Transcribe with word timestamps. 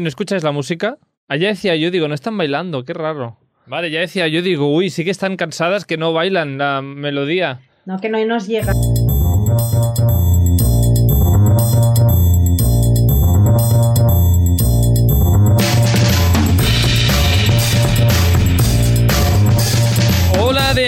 ¿no 0.00 0.08
escucháis 0.08 0.42
la 0.42 0.52
música? 0.52 0.98
Allá 1.28 1.48
decía 1.48 1.76
yo, 1.76 1.90
digo, 1.90 2.08
no 2.08 2.14
están 2.14 2.36
bailando, 2.36 2.84
qué 2.84 2.92
raro. 2.92 3.38
Vale, 3.66 3.90
ya 3.90 4.00
decía 4.00 4.28
yo, 4.28 4.42
digo, 4.42 4.72
uy, 4.72 4.90
sí 4.90 5.04
que 5.04 5.10
están 5.10 5.36
cansadas 5.36 5.84
que 5.84 5.96
no 5.96 6.12
bailan 6.12 6.58
la 6.58 6.82
melodía. 6.82 7.60
No, 7.84 7.98
que 7.98 8.08
no 8.08 8.24
nos 8.24 8.46
llega. 8.46 8.72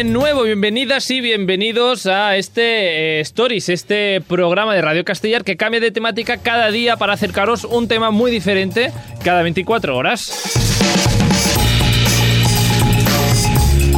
Nuevo, 0.04 0.44
bienvenidas 0.44 1.10
y 1.10 1.20
bienvenidos 1.20 2.06
a 2.06 2.36
este 2.36 3.18
eh, 3.18 3.20
Stories, 3.20 3.68
este 3.68 4.20
programa 4.20 4.74
de 4.74 4.82
Radio 4.82 5.04
Castellar 5.04 5.42
que 5.42 5.56
cambia 5.56 5.80
de 5.80 5.90
temática 5.90 6.36
cada 6.36 6.70
día 6.70 6.96
para 6.96 7.14
acercaros 7.14 7.64
un 7.64 7.88
tema 7.88 8.10
muy 8.10 8.30
diferente 8.30 8.92
cada 9.24 9.42
24 9.42 9.96
horas. 9.96 11.57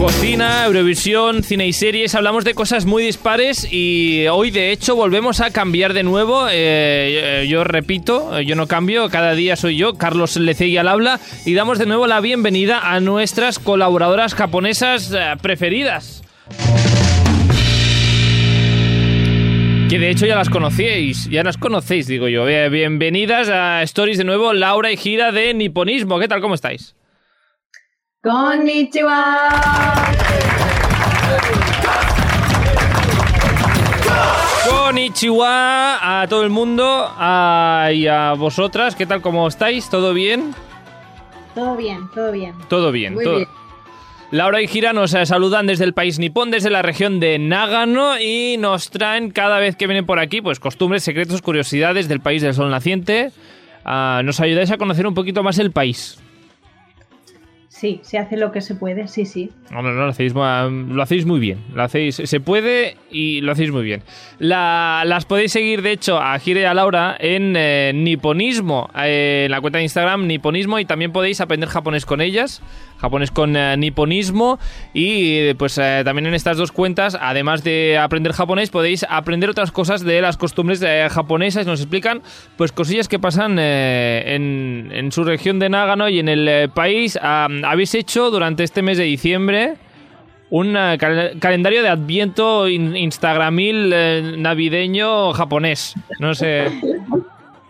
Cocina, 0.01 0.65
Eurovisión, 0.65 1.43
cine 1.43 1.67
y 1.67 1.75
series, 1.75 2.15
hablamos 2.15 2.47
de 2.47 2.55
cosas 2.55 2.87
muy 2.87 3.03
dispares 3.03 3.71
y 3.71 4.27
hoy 4.29 4.51
de 4.51 4.73
hecho 4.73 4.97
volvemos 4.97 5.43
a 5.43 5.51
cambiar 5.51 5.93
de 5.93 6.03
nuevo. 6.03 6.47
Eh, 6.51 7.47
yo 7.51 7.65
repito, 7.65 8.39
eh, 8.39 8.47
yo 8.47 8.57
no 8.57 8.67
cambio, 8.67 9.11
cada 9.11 9.35
día 9.35 9.57
soy 9.57 9.77
yo, 9.77 9.99
Carlos 9.99 10.37
Lecegui 10.37 10.79
al 10.79 10.89
habla 10.89 11.21
y 11.45 11.53
damos 11.53 11.79
de 11.79 11.85
nuevo 11.85 12.07
la 12.07 12.23
bienvenida 12.23 12.95
a 12.95 12.99
nuestras 13.01 13.59
colaboradoras 13.59 14.35
japonesas 14.35 15.13
eh, 15.15 15.35
preferidas. 15.43 16.23
Que 19.91 19.99
de 19.99 20.09
hecho 20.09 20.25
ya 20.25 20.35
las 20.35 20.49
conocíais, 20.49 21.29
ya 21.29 21.43
las 21.43 21.59
conocéis, 21.59 22.07
digo 22.07 22.27
yo. 22.29 22.49
Eh, 22.49 22.71
Bienvenidas 22.71 23.51
a 23.51 23.83
Stories 23.83 24.17
de 24.17 24.25
nuevo, 24.25 24.55
Laura 24.55 24.91
y 24.91 24.97
Gira 24.97 25.31
de 25.31 25.53
Niponismo. 25.53 26.19
¿Qué 26.19 26.27
tal? 26.27 26.41
¿Cómo 26.41 26.55
estáis? 26.55 26.95
¡Konnichiwa! 28.23 29.19
Konnichiwa 34.69 36.21
a 36.23 36.27
todo 36.29 36.43
el 36.43 36.51
mundo 36.51 36.85
a- 37.17 37.91
y 37.93 38.07
a 38.07 38.33
vosotras. 38.35 38.95
¿Qué 38.95 39.07
tal? 39.07 39.21
¿Cómo 39.23 39.49
estáis? 39.49 39.89
¿Todo 39.89 40.13
bien? 40.15 40.55
Todo 41.55 41.77
bien, 41.77 42.09
todo 42.15 42.31
bien. 42.33 42.55
Todo 42.69 42.93
bien. 42.93 43.15
Muy 43.15 43.25
todo- 43.25 43.37
bien. 43.37 43.49
Laura 44.31 44.63
y 44.63 44.69
Gira 44.69 44.93
nos 44.93 45.11
saludan 45.11 45.67
desde 45.67 45.85
el 45.85 45.93
país 45.93 46.19
nipón, 46.21 46.53
desde 46.53 46.71
la 46.71 46.83
región 46.83 47.19
de 47.19 47.39
Nagano 47.41 48.21
y 48.21 48.57
nos 48.59 48.91
traen 48.91 49.31
cada 49.33 49.59
vez 49.59 49.75
que 49.75 49.89
vienen 49.89 50.07
por 50.07 50.21
aquí, 50.21 50.41
pues 50.41 50.61
costumbres, 50.61 51.03
secretos, 51.03 51.43
curiosidades 51.43 52.07
del 52.07 52.21
país 52.21 52.41
del 52.43 52.55
sol 52.55 52.71
naciente. 52.71 53.33
Ah, 53.85 54.21
nos 54.25 54.39
ayudáis 54.39 54.71
a 54.71 54.77
conocer 54.79 55.07
un 55.07 55.15
poquito 55.15 55.43
más 55.43 55.59
el 55.59 55.73
país. 55.73 56.20
Sí, 57.81 57.99
se 58.03 58.19
hace 58.19 58.37
lo 58.37 58.53
que 58.53 58.61
se 58.61 58.75
puede, 58.75 59.09
sí, 59.09 59.25
sí. 59.25 59.51
No, 59.71 59.81
no, 59.81 59.91
no, 59.95 60.03
lo 60.05 60.09
hacéis, 60.11 60.35
lo 60.35 61.03
hacéis 61.03 61.25
muy 61.25 61.41
bien. 61.41 61.61
Lo 61.73 61.83
hacéis, 61.83 62.17
se 62.17 62.39
puede 62.39 62.99
y 63.11 63.41
lo 63.41 63.53
hacéis 63.53 63.71
muy 63.73 63.85
bien. 63.85 64.03
La- 64.39 65.03
las 65.07 65.25
podéis 65.25 65.53
seguir, 65.53 65.81
de 65.81 65.93
hecho, 65.93 66.19
a 66.21 66.39
Gira 66.39 66.61
y 66.61 66.65
a 66.65 66.75
Laura 66.75 67.17
en 67.19 67.55
eh, 67.57 67.93
Niponismo, 67.95 68.91
eh, 69.03 69.45
en 69.47 69.51
la 69.51 69.63
cuenta 69.63 69.79
de 69.79 69.85
Instagram 69.85 70.27
Niponismo, 70.27 70.79
y 70.79 70.85
también 70.85 71.11
podéis 71.11 71.41
aprender 71.41 71.71
japonés 71.71 72.05
con 72.05 72.21
ellas, 72.21 72.61
japonés 73.01 73.31
con 73.31 73.57
eh, 73.57 73.77
Niponismo, 73.77 74.59
y 74.93 75.39
eh, 75.39 75.55
pues 75.59 75.79
eh, 75.79 76.03
también 76.05 76.27
en 76.27 76.35
estas 76.35 76.57
dos 76.57 76.71
cuentas, 76.73 77.17
además 77.21 77.65
de 77.65 77.99
aprender 77.99 78.33
japonés, 78.33 78.71
podéis 78.71 79.07
aprender 79.09 79.51
otras 79.51 79.73
cosas 79.73 80.05
de 80.05 80.21
las 80.21 80.37
costumbres 80.37 80.83
eh, 80.83 81.09
japonesas. 81.11 81.67
Nos 81.67 81.81
explican 81.81 82.23
pues 82.57 82.73
cosillas 82.73 83.09
que 83.09 83.19
pasan 83.19 83.59
en, 83.59 84.91
en 84.93 85.13
su 85.13 85.25
región 85.25 85.59
de 85.59 85.69
Nagano 85.69 86.09
y 86.09 86.19
en 86.19 86.29
el 86.29 86.71
país. 86.71 87.19
Habéis 87.23 87.95
hecho 87.95 88.31
durante 88.31 88.65
este 88.65 88.83
mes 88.83 88.99
de 88.99 89.05
diciembre 89.05 89.75
un 90.51 90.75
cal- 90.75 91.37
calendario 91.39 91.83
de 91.83 91.89
adviento 91.89 92.69
in- 92.69 92.97
instagramil 92.97 93.95
navideño 94.43 95.33
japonés. 95.33 95.95
No 96.19 96.35
sé. 96.35 96.67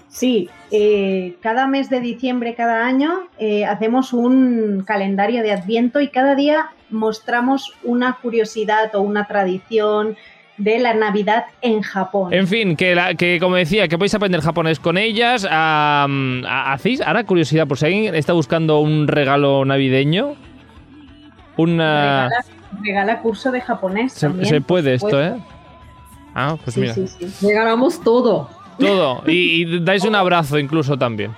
Sí, 0.08 0.48
eh, 0.70 1.36
cada 1.41 1.66
mes 1.66 1.91
de 1.91 2.00
diciembre, 2.00 2.54
cada 2.54 2.86
año, 2.86 3.10
eh, 3.38 3.64
hacemos 3.64 4.12
un 4.12 4.82
calendario 4.86 5.42
de 5.42 5.53
Adviento 5.53 6.00
y 6.00 6.08
cada 6.08 6.34
día 6.34 6.66
mostramos 6.91 7.72
una 7.84 8.19
curiosidad 8.22 8.94
o 8.94 9.00
una 9.00 9.26
tradición 9.26 10.16
de 10.58 10.78
la 10.78 10.92
Navidad 10.92 11.44
en 11.62 11.81
Japón. 11.82 12.34
En 12.34 12.47
fin, 12.47 12.76
que, 12.76 12.94
la- 12.94 13.14
que 13.14 13.38
como 13.41 13.56
decía, 13.56 13.88
que 13.88 13.97
podéis 13.97 14.14
aprender 14.14 14.41
japonés 14.42 14.78
con 14.78 14.98
ellas. 14.98 15.47
ah, 15.50 16.06
¿Hacéis? 16.66 17.00
Ahora 17.00 17.25
curiosidad, 17.25 17.66
por 17.66 17.78
si 17.78 17.87
alguien 17.87 18.14
está 18.14 18.32
buscando 18.34 18.81
un 18.81 19.08
regalo 19.08 19.64
navideño. 19.64 20.34
Una... 21.56 22.25
regala, 22.28 22.44
regala 22.82 23.19
curso 23.22 23.50
de 23.50 23.60
japonés. 23.60 24.12
Se, 24.12 24.26
también, 24.26 24.47
se 24.48 24.60
por 24.60 24.66
puede 24.66 24.94
esto. 24.94 25.22
¿eh? 25.22 25.34
Ah, 26.34 26.56
pues 26.62 26.75
Sí, 26.75 26.81
mira. 26.81 26.94
sí, 26.94 27.06
sí. 27.08 27.47
Regalamos 27.47 28.00
todo. 28.02 28.50
Todo. 28.80 29.22
Y, 29.26 29.62
y 29.62 29.80
dais 29.80 30.04
un 30.04 30.14
abrazo 30.14 30.58
incluso 30.58 30.96
también. 30.96 31.32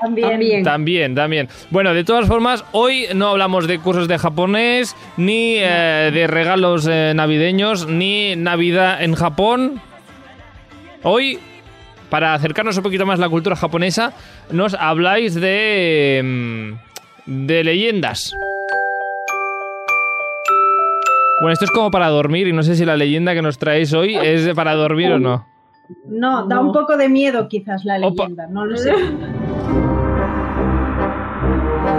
También. 0.00 0.62
También. 0.62 1.14
También. 1.14 1.48
Bueno, 1.70 1.94
de 1.94 2.04
todas 2.04 2.26
formas, 2.28 2.64
hoy 2.72 3.06
no 3.14 3.28
hablamos 3.28 3.66
de 3.66 3.78
cursos 3.78 4.08
de 4.08 4.18
japonés, 4.18 4.94
ni 5.16 5.56
eh, 5.56 6.10
de 6.12 6.26
regalos 6.26 6.86
eh, 6.90 7.12
navideños, 7.14 7.86
ni 7.86 8.36
Navidad 8.36 9.02
en 9.02 9.14
Japón. 9.14 9.80
Hoy, 11.02 11.38
para 12.10 12.34
acercarnos 12.34 12.76
un 12.76 12.82
poquito 12.82 13.06
más 13.06 13.18
a 13.18 13.22
la 13.22 13.28
cultura 13.28 13.56
japonesa, 13.56 14.12
nos 14.50 14.74
habláis 14.74 15.34
de. 15.34 16.20
mm, 16.22 16.86
de 17.46 17.64
leyendas. 17.64 18.32
Bueno, 21.40 21.52
esto 21.52 21.64
es 21.66 21.70
como 21.70 21.90
para 21.90 22.08
dormir 22.08 22.48
y 22.48 22.52
no 22.52 22.62
sé 22.62 22.76
si 22.76 22.84
la 22.84 22.96
leyenda 22.96 23.34
que 23.34 23.42
nos 23.42 23.58
traéis 23.58 23.92
hoy 23.92 24.16
es 24.16 24.44
de 24.44 24.54
para 24.54 24.74
dormir 24.74 25.12
o 25.12 25.18
no. 25.18 25.46
No, 26.06 26.46
da 26.46 26.60
un 26.60 26.72
poco 26.72 26.96
de 26.96 27.08
miedo 27.08 27.48
quizás 27.48 27.84
la 27.84 27.96
Opa. 27.98 28.24
leyenda, 28.24 28.46
no 28.46 28.64
lo 28.66 28.76
sé. 28.76 28.92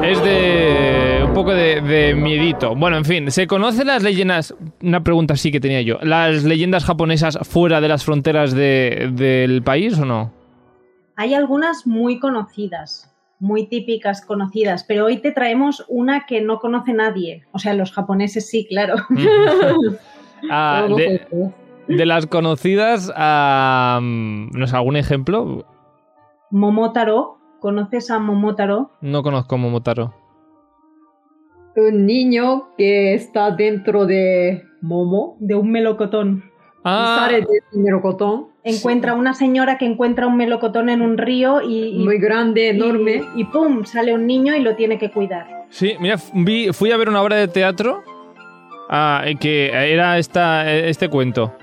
Es 0.03 0.23
de 0.23 1.23
un 1.25 1.33
poco 1.33 1.53
de, 1.53 1.81
de 1.81 2.13
miedito. 2.15 2.75
Bueno, 2.75 2.97
en 2.97 3.05
fin, 3.05 3.31
¿se 3.31 3.47
conocen 3.47 3.87
las 3.87 4.03
leyendas? 4.03 4.55
Una 4.81 5.03
pregunta 5.03 5.35
sí 5.35 5.51
que 5.51 5.59
tenía 5.59 5.81
yo. 5.81 5.97
¿Las 6.01 6.43
leyendas 6.43 6.85
japonesas 6.85 7.37
fuera 7.43 7.81
de 7.81 7.87
las 7.87 8.05
fronteras 8.05 8.53
de- 8.53 9.09
del 9.13 9.61
país 9.63 9.97
o 9.99 10.05
no? 10.05 10.31
Hay 11.15 11.33
algunas 11.33 11.87
muy 11.87 12.19
conocidas, 12.19 13.13
muy 13.39 13.67
típicas 13.67 14.21
conocidas, 14.23 14.83
pero 14.87 15.05
hoy 15.05 15.17
te 15.17 15.31
traemos 15.31 15.83
una 15.87 16.25
que 16.25 16.41
no 16.41 16.59
conoce 16.59 16.93
nadie. 16.93 17.43
O 17.51 17.59
sea, 17.59 17.73
los 17.73 17.91
japoneses 17.91 18.47
sí, 18.49 18.65
claro. 18.69 18.95
Ah, 20.51 20.85
de. 20.95 21.19
De 21.87 22.05
las 22.05 22.25
conocidas, 22.27 23.11
ah, 23.15 23.99
¿no 24.01 24.67
sé, 24.67 24.75
algún 24.75 24.95
ejemplo? 24.97 25.65
Momotaro, 26.51 27.37
¿conoces 27.59 28.09
a 28.11 28.19
Momotaro? 28.19 28.91
No 29.01 29.23
conozco 29.23 29.57
Momotaro. 29.57 30.13
Un 31.75 32.05
niño 32.05 32.69
que 32.77 33.13
está 33.13 33.51
dentro 33.51 34.05
de 34.07 34.63
Momo 34.81 35.37
De 35.39 35.53
un 35.55 35.71
melocotón. 35.71 36.43
Ah, 36.83 37.25
sale 37.25 37.41
de 37.41 37.61
melocotón 37.73 38.47
Encuentra 38.63 39.13
una 39.13 39.33
señora 39.33 39.77
que 39.77 39.85
encuentra 39.85 40.25
un 40.27 40.37
melocotón 40.37 40.89
en 40.89 41.01
un 41.01 41.17
río 41.17 41.61
y, 41.61 42.01
y- 42.01 42.03
muy 42.03 42.17
grande, 42.17 42.69
enorme. 42.69 43.23
y, 43.35 43.43
pum, 43.45 43.83
sale 43.85 44.13
un 44.13 44.25
niño 44.27 44.55
y 44.55 44.59
lo 44.61 44.75
tiene 44.75 44.97
que 44.97 45.09
cuidar. 45.11 45.47
sí, 45.69 45.93
mira, 45.99 46.15
vi- 46.33 46.71
fui 46.73 46.91
a 46.91 46.97
ver 46.97 47.09
una 47.09 47.21
obra 47.21 47.35
de 47.37 47.47
teatro 47.47 48.03
ah, 48.89 49.23
que 49.39 49.67
era 49.93 50.17
esta, 50.17 50.69
este 50.71 51.09
cuento. 51.09 51.53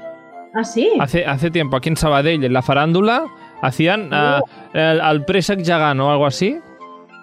¿Ah, 0.54 0.64
sí? 0.64 0.88
Hace, 1.00 1.26
hace 1.26 1.50
tiempo, 1.50 1.76
aquí 1.76 1.88
en 1.88 1.96
Sabadell, 1.96 2.44
en 2.44 2.52
la 2.52 2.62
farándula, 2.62 3.24
hacían 3.60 4.08
ah, 4.12 4.40
al, 4.72 5.00
al 5.00 5.24
Presac 5.24 5.60
Yagan 5.60 6.00
o 6.00 6.10
algo 6.10 6.26
así, 6.26 6.56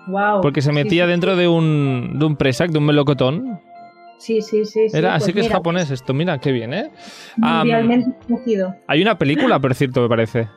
Wow. 0.07 0.41
porque 0.41 0.61
se 0.61 0.71
metía 0.71 1.05
dentro 1.07 1.35
de 1.35 1.47
un, 1.47 2.17
de 2.19 2.25
un 2.25 2.35
Presac, 2.35 2.71
de 2.71 2.77
un 2.79 2.85
melocotón. 2.85 3.61
Sí, 4.17 4.41
sí, 4.41 4.65
sí. 4.65 4.89
sí, 4.89 4.97
Era, 4.97 5.11
pues 5.13 5.23
así 5.23 5.33
que 5.33 5.39
es 5.41 5.49
japonés 5.49 5.89
esto, 5.91 6.13
mira, 6.13 6.37
qué 6.39 6.51
bien, 6.51 6.73
¿eh? 6.73 6.91
Mundialmente 7.37 8.11
conocido. 8.27 8.75
hay 8.87 9.01
una 9.01 9.17
película, 9.17 9.59
por 9.59 9.73
cierto, 9.75 10.01
me 10.01 10.09
parece. 10.09 10.47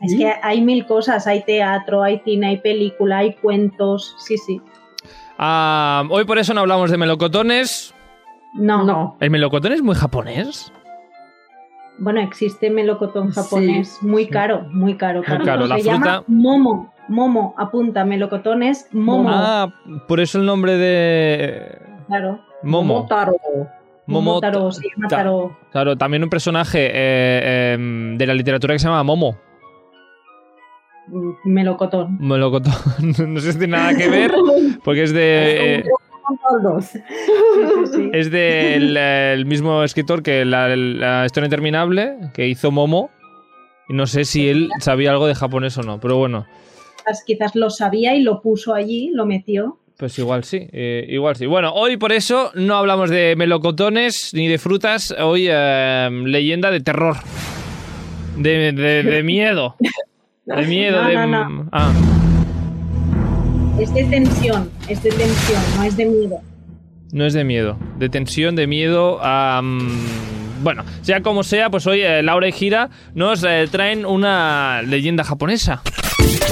Es 0.00 0.16
que 0.16 0.32
hay 0.42 0.60
mil 0.62 0.84
cosas, 0.86 1.26
hay 1.28 1.44
teatro, 1.44 2.02
hay 2.02 2.20
cine, 2.24 2.48
hay 2.48 2.56
película, 2.58 3.18
hay 3.18 3.34
cuentos, 3.34 4.16
sí, 4.18 4.36
sí. 4.38 4.60
Ah, 5.38 6.04
hoy 6.10 6.24
por 6.24 6.38
eso 6.38 6.54
no 6.54 6.60
hablamos 6.62 6.90
de 6.90 6.96
melocotones. 6.98 7.94
No, 8.54 8.84
No. 8.84 9.16
¿El 9.20 9.30
melocotón 9.30 9.72
es 9.72 9.82
muy 9.82 9.94
japonés? 9.94 10.72
Bueno, 11.98 12.20
existe 12.20 12.70
melocotón 12.70 13.30
japonés, 13.30 13.98
muy 14.02 14.26
caro, 14.26 14.62
muy 14.70 14.96
caro. 14.96 15.22
Muy 15.26 15.38
caro, 15.44 15.66
la 15.66 15.76
Se 15.76 15.82
llama 15.84 16.24
momo, 16.26 16.92
momo, 17.08 17.54
apunta, 17.58 18.04
melocotón 18.04 18.62
es 18.62 18.88
momo, 18.92 19.28
Ah, 19.30 19.68
por 20.08 20.20
eso 20.20 20.38
el 20.38 20.46
nombre 20.46 20.76
de... 20.76 21.78
claro. 22.08 22.40
Momo. 22.62 22.94
Momotaro. 22.94 23.32
Momo- 24.06 24.22
Momotaro, 24.32 24.72
se 24.72 24.82
llama 24.88 25.08
ta- 25.08 25.16
Taro. 25.18 25.56
Claro, 25.70 25.96
también 25.96 26.22
un 26.24 26.28
personaje 26.30 26.90
eh, 26.92 27.72
em, 27.74 28.16
de 28.18 28.26
la 28.26 28.34
literatura 28.34 28.74
que 28.74 28.78
se 28.80 28.86
llama 28.86 29.02
Momo. 29.04 29.36
mm, 31.08 31.30
melocotón. 31.44 32.18
Melocotón. 32.20 32.72
no 33.28 33.40
sé 33.40 33.52
si 33.52 33.58
tiene 33.58 33.76
nada 33.76 33.94
que 33.96 34.08
ver, 34.08 34.32
porque 34.84 35.04
es 35.04 35.12
de... 35.12 35.76
eh, 35.80 35.84
Contarlos. 36.52 36.84
Sí, 36.92 37.00
sí, 37.86 37.92
sí. 37.94 38.10
es 38.12 38.30
del 38.30 38.96
eh, 38.96 39.32
el 39.34 39.44
mismo 39.46 39.82
escritor 39.82 40.22
que 40.22 40.44
la, 40.44 40.74
la 40.76 41.26
historia 41.26 41.46
interminable, 41.46 42.16
que 42.34 42.48
hizo 42.48 42.70
Momo. 42.70 43.10
Y 43.88 43.94
no 43.94 44.06
sé 44.06 44.24
si 44.24 44.48
él 44.48 44.70
sabía 44.80 45.10
algo 45.10 45.26
de 45.26 45.34
japonés 45.34 45.76
o 45.78 45.82
no, 45.82 46.00
pero 46.00 46.16
bueno, 46.16 46.46
Quizás- 47.04 47.24
Quizás 47.26 47.54
lo 47.56 47.68
sabía 47.70 48.14
y 48.14 48.22
lo 48.22 48.40
puso 48.40 48.74
allí, 48.74 49.10
lo 49.12 49.26
metió. 49.26 49.78
pues 49.98 50.18
igual 50.18 50.44
sí, 50.44 50.68
eh, 50.72 51.04
igual 51.08 51.36
sí. 51.36 51.46
Bueno, 51.46 51.72
hoy 51.74 51.96
por 51.96 52.12
eso 52.12 52.50
no 52.54 52.76
hablamos 52.76 53.10
de 53.10 53.34
melocotones 53.36 54.30
ni 54.34 54.46
de 54.48 54.58
frutas, 54.58 55.14
hoy 55.20 55.46
eh, 55.50 56.08
leyenda 56.24 56.70
de 56.70 56.80
terror. 56.80 57.16
De, 58.36 58.72
de- 58.72 59.02
de 59.02 59.22
miedo. 59.22 59.76
De 60.44 60.66
miedo, 60.66 61.00
No, 61.02 61.08
de... 61.08 61.14
no, 61.14 61.26
no. 61.48 61.68
Ah, 61.70 61.92
Es 63.78 63.92
de 63.94 64.04
tensión, 64.04 64.70
es 64.88 65.02
de 65.02 65.10
tensión, 65.10 65.62
no 65.76 65.82
es 65.84 65.96
de 65.96 66.04
miedo. 66.06 66.40
no 67.12 67.26
es 67.26 67.32
de 67.34 67.44
miedo, 67.44 67.76
de 67.98 68.08
tensión, 68.08 68.54
de 68.56 68.66
miedo. 68.66 69.22
am, 69.22 69.88
bueno, 70.62 70.84
sea 71.02 71.22
como 71.22 71.42
sea, 71.42 71.68
pues 71.70 71.86
hoy 71.86 72.00
eh, 72.02 72.22
Laura 72.22 72.48
y 72.48 72.52
Gira 72.52 72.90
nos 73.14 73.42
eh, 73.44 73.66
traen 73.70 74.06
una 74.06 74.82
leyenda 74.82 75.24
japonesa. 75.24 75.82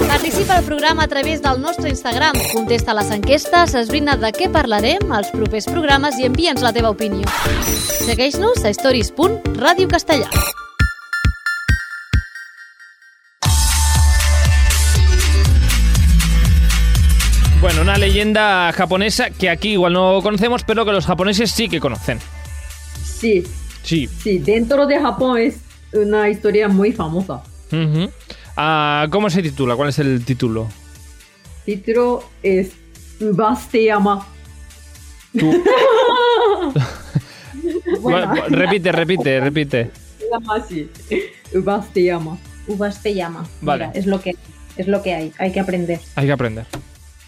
Participa 0.09 0.57
al 0.57 0.65
programa 0.65 1.05
a 1.05 1.09
través 1.09 1.43
del 1.43 1.61
nostre 1.61 1.91
Instagram, 1.91 2.35
contesta 2.53 2.95
les 2.95 3.11
enquestes, 3.11 3.75
esbrina 3.75 4.17
de 4.17 4.33
què 4.35 4.49
parlarem 4.51 5.13
als 5.13 5.31
propers 5.31 5.69
programes 5.71 6.19
i 6.19 6.27
envia'ns 6.27 6.65
la 6.65 6.73
teva 6.75 6.91
opinió. 6.91 7.29
Segueix-nos 8.03 8.65
a 8.65 8.73
stories.radiocastellà. 8.75 10.60
Bueno, 17.61 17.83
una 17.83 17.99
leyenda 17.99 18.73
japonesa 18.73 19.29
que 19.31 19.51
aquí 19.51 19.73
igual 19.73 19.93
no 19.93 20.21
conocemos, 20.23 20.65
pero 20.65 20.85
que 20.87 20.93
los 20.93 21.05
japoneses 21.07 21.51
sí 21.51 21.69
que 21.69 21.79
conocen. 21.81 22.19
Sí, 23.03 23.45
Sí. 23.83 24.09
sí, 24.23 24.39
dentro 24.39 24.87
de 24.87 24.99
Japón 25.01 25.39
es 25.39 25.57
una 25.93 26.29
historia 26.31 26.69
muy 26.69 26.93
famosa. 26.93 27.43
Ah, 28.57 29.07
¿Cómo 29.11 29.29
se 29.31 29.43
titula? 29.43 29.77
¿Cuál 29.77 29.91
es 29.91 29.99
el 29.99 30.25
título? 30.25 30.69
Título 31.67 32.25
es 32.43 32.71
Ubasteyama. 33.21 34.27
Tú- 35.39 35.63
Bueno, 38.01 38.33
repite, 38.49 38.91
repite, 38.93 39.41
repite. 39.41 39.91
Ubasteyama. 41.55 42.39
uvas 42.69 43.03
te 43.03 43.13
llama. 43.15 43.47
Vale. 43.61 43.89
Mira, 43.89 43.99
es 43.99 44.07
lo 44.07 44.21
que 44.21 44.35
es 44.77 44.87
lo 44.89 45.03
que 45.03 45.13
hay, 45.15 45.33
hay 45.39 45.53
que 45.53 45.61
aprender. 45.61 46.01
Hay 46.15 46.27
que 46.27 46.33
aprender. 46.33 46.65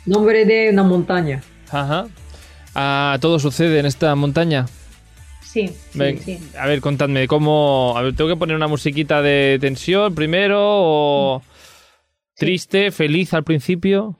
Nombre 0.06 0.44
de 0.44 0.70
una 0.70 0.82
montaña. 0.82 1.42
Ajá. 1.70 2.06
Ah, 2.74 3.18
todo 3.20 3.38
sucede 3.38 3.78
en 3.78 3.86
esta 3.86 4.14
montaña. 4.14 4.66
Sí, 5.42 5.68
sí, 5.68 5.98
Ven, 5.98 6.18
sí. 6.18 6.38
A 6.58 6.66
ver, 6.66 6.80
contadme, 6.80 7.26
¿cómo...? 7.28 7.92
A 7.96 8.02
ver, 8.02 8.16
¿tengo 8.16 8.30
que 8.30 8.36
poner 8.36 8.56
una 8.56 8.68
musiquita 8.68 9.20
de 9.20 9.58
tensión 9.60 10.14
primero 10.14 10.58
o...? 10.60 11.42
Triste, 12.36 12.90
feliz 12.90 13.34
al 13.34 13.44
principio. 13.44 14.16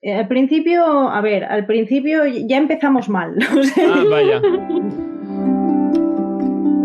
Eh, 0.00 0.14
Al 0.14 0.26
principio, 0.28 1.10
a 1.10 1.20
ver, 1.20 1.44
al 1.44 1.66
principio 1.66 2.24
ya 2.26 2.56
empezamos 2.56 3.08
mal. 3.08 3.36
o 3.58 3.62
sea, 3.62 3.84
Ah, 3.94 4.04
vaya. 4.08 4.40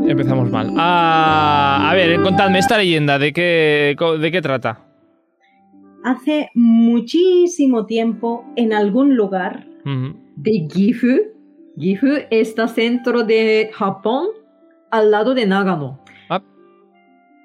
Empezamos 0.06 0.52
mal. 0.52 0.74
Ah, 0.78 1.90
a 1.90 1.94
ver, 1.96 2.22
contadme 2.22 2.60
esta 2.60 2.78
leyenda, 2.78 3.18
¿de 3.18 3.32
qué, 3.32 3.96
de 4.20 4.32
qué 4.32 4.42
trata? 4.42 4.82
Hace 6.04 6.50
muchísimo 6.54 7.86
tiempo, 7.86 8.46
en 8.56 8.74
algún 8.74 9.16
lugar, 9.16 9.68
Ujú. 9.86 10.16
De 10.36 10.68
Gifu. 10.72 11.34
Gifu 11.78 12.08
está 12.30 12.68
centro 12.68 13.24
de 13.24 13.70
Japón 13.74 14.28
al 14.92 15.12
lado 15.12 15.34
de 15.34 15.46
Nagano. 15.46 16.00
Ah, 16.30 16.42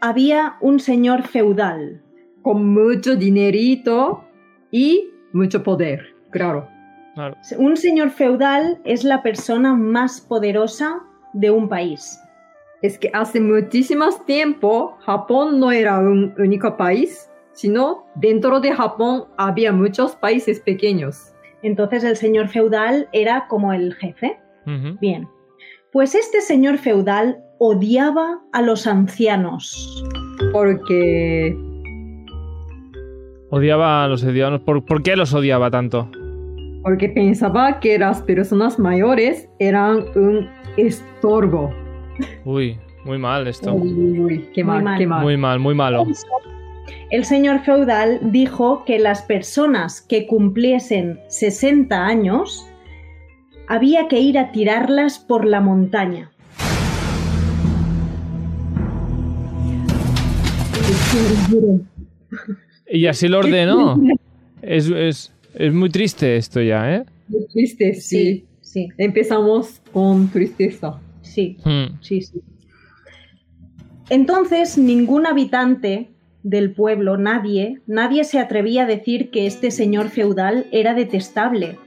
había 0.01 0.57
un 0.61 0.81
señor 0.81 1.23
feudal. 1.23 2.03
Con 2.43 2.73
mucho 2.73 3.17
dinerito 3.17 4.25
y 4.71 5.11
mucho 5.33 5.63
poder. 5.63 6.15
Claro. 6.31 6.69
claro. 7.15 7.37
Un 7.59 7.77
señor 7.77 8.11
feudal 8.11 8.81
es 8.85 9.03
la 9.05 9.23
persona 9.23 9.75
más 9.75 10.21
poderosa 10.21 11.01
de 11.33 11.51
un 11.51 11.69
país. 11.69 12.19
Es 12.81 12.99
que 12.99 13.11
hace 13.13 13.41
muchísimo 13.41 14.07
tiempo 14.25 14.97
Japón 15.01 15.59
no 15.59 15.73
era 15.73 15.99
un 15.99 16.33
único 16.39 16.77
país, 16.77 17.29
sino 17.59 18.05
dentro 18.15 18.61
de 18.61 18.73
Japón 18.73 19.25
había 19.37 19.73
muchos 19.73 20.15
países 20.15 20.61
pequeños. 20.61 21.35
Entonces 21.63 22.05
el 22.05 22.17
señor 22.17 22.47
feudal 22.47 23.09
era 23.13 23.49
como 23.49 23.73
el 23.73 23.95
jefe. 23.95 24.39
Bien. 25.01 25.27
Pues 25.91 26.15
este 26.15 26.41
señor 26.41 26.79
feudal 26.79 27.39
odiaba 27.59 28.39
a 28.53 28.63
los 28.63 28.87
ancianos. 28.87 30.05
Porque 30.53 31.57
Odiaba 33.51 34.05
a 34.05 34.09
los 34.09 34.23
odianos. 34.23 34.61
¿Por, 34.61 34.85
por 34.85 35.03
qué 35.03 35.17
los 35.17 35.35
odiaba 35.35 35.69
tanto? 35.71 36.09
porque 36.85 37.09
pensaba 37.09 37.81
que 37.81 37.99
las 37.99 38.23
personas 38.23 38.79
mayores 38.79 39.49
eran 39.59 40.05
un 40.15 40.49
estorbo. 40.77 41.75
Uy, 42.45 42.79
muy 43.05 43.19
mal 43.19 43.49
esto. 43.49 43.75
Uy, 43.75 43.93
uy, 43.93 44.21
uy, 44.21 44.49
qué 44.55 44.63
Muy 44.63 44.75
mal, 44.75 44.85
mal. 44.85 44.99
qué 44.99 45.07
mal. 45.09 45.23
Muy 45.25 45.37
mal, 45.37 45.59
muy 45.59 45.75
malo. 45.75 46.07
El 47.11 47.25
señor 47.25 47.61
feudal 47.61 48.21
dijo 48.33 48.85
que 48.85 48.99
las 48.99 49.23
personas 49.23 50.01
que 50.01 50.27
cumpliesen 50.27 51.21
60 51.29 52.05
años 52.07 52.67
había 53.67 54.09
que 54.09 54.21
ir 54.21 54.39
a 54.39 54.53
tirarlas 54.53 55.19
por 55.19 55.45
la 55.45 55.61
montaña. 55.61 56.31
Y 62.91 63.07
así 63.07 63.29
lo 63.29 63.39
ordenó. 63.39 64.01
Es, 64.63 64.89
es, 64.89 65.33
es 65.55 65.73
muy 65.73 65.91
triste 65.91 66.37
esto 66.37 66.61
ya, 66.61 66.95
¿eh? 66.97 67.05
Qué 67.31 67.39
triste, 67.53 67.95
sí. 67.95 68.45
sí, 68.61 68.89
Empezamos 68.97 69.81
con 69.93 70.29
tristeza. 70.29 70.99
sí, 71.23 71.57
Hmm. 71.65 71.99
sí, 72.01 72.23
sí. 72.23 72.41
Entonces 74.11 74.79
ningún 74.79 75.27
habitante 75.27 76.09
del 76.43 76.73
pueblo, 76.73 77.17
nadie, 77.17 77.81
nadie 77.87 78.25
se 78.25 78.39
atrevía 78.39 78.85
a 78.85 78.87
decir 78.87 79.31
que 79.31 79.47
este 79.47 79.71
señor 79.71 80.09
feudal 80.09 80.67
era 80.73 80.95
detestable. 80.95 81.79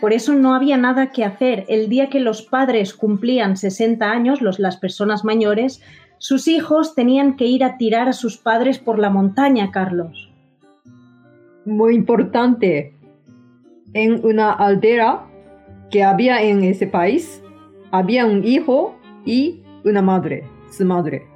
Por 0.00 0.12
eso 0.12 0.34
no 0.34 0.54
había 0.54 0.76
nada 0.76 1.10
que 1.10 1.24
hacer. 1.24 1.64
El 1.68 1.88
día 1.88 2.08
que 2.08 2.20
los 2.20 2.42
padres 2.42 2.94
cumplían 2.94 3.56
60 3.56 4.10
años, 4.10 4.40
los, 4.40 4.58
las 4.58 4.76
personas 4.76 5.24
mayores, 5.24 5.82
sus 6.18 6.48
hijos 6.48 6.94
tenían 6.94 7.36
que 7.36 7.46
ir 7.46 7.64
a 7.64 7.76
tirar 7.76 8.08
a 8.08 8.12
sus 8.12 8.38
padres 8.38 8.78
por 8.78 8.98
la 8.98 9.10
montaña, 9.10 9.70
Carlos. 9.70 10.30
Muy 11.64 11.94
importante. 11.94 12.94
En 13.94 14.24
una 14.24 14.52
aldea 14.52 15.24
que 15.90 16.04
había 16.04 16.42
en 16.42 16.62
ese 16.62 16.86
país, 16.86 17.42
había 17.90 18.26
un 18.26 18.44
hijo 18.44 18.96
y 19.24 19.62
una 19.84 20.02
madre, 20.02 20.44
su 20.70 20.84
madre. 20.84 21.26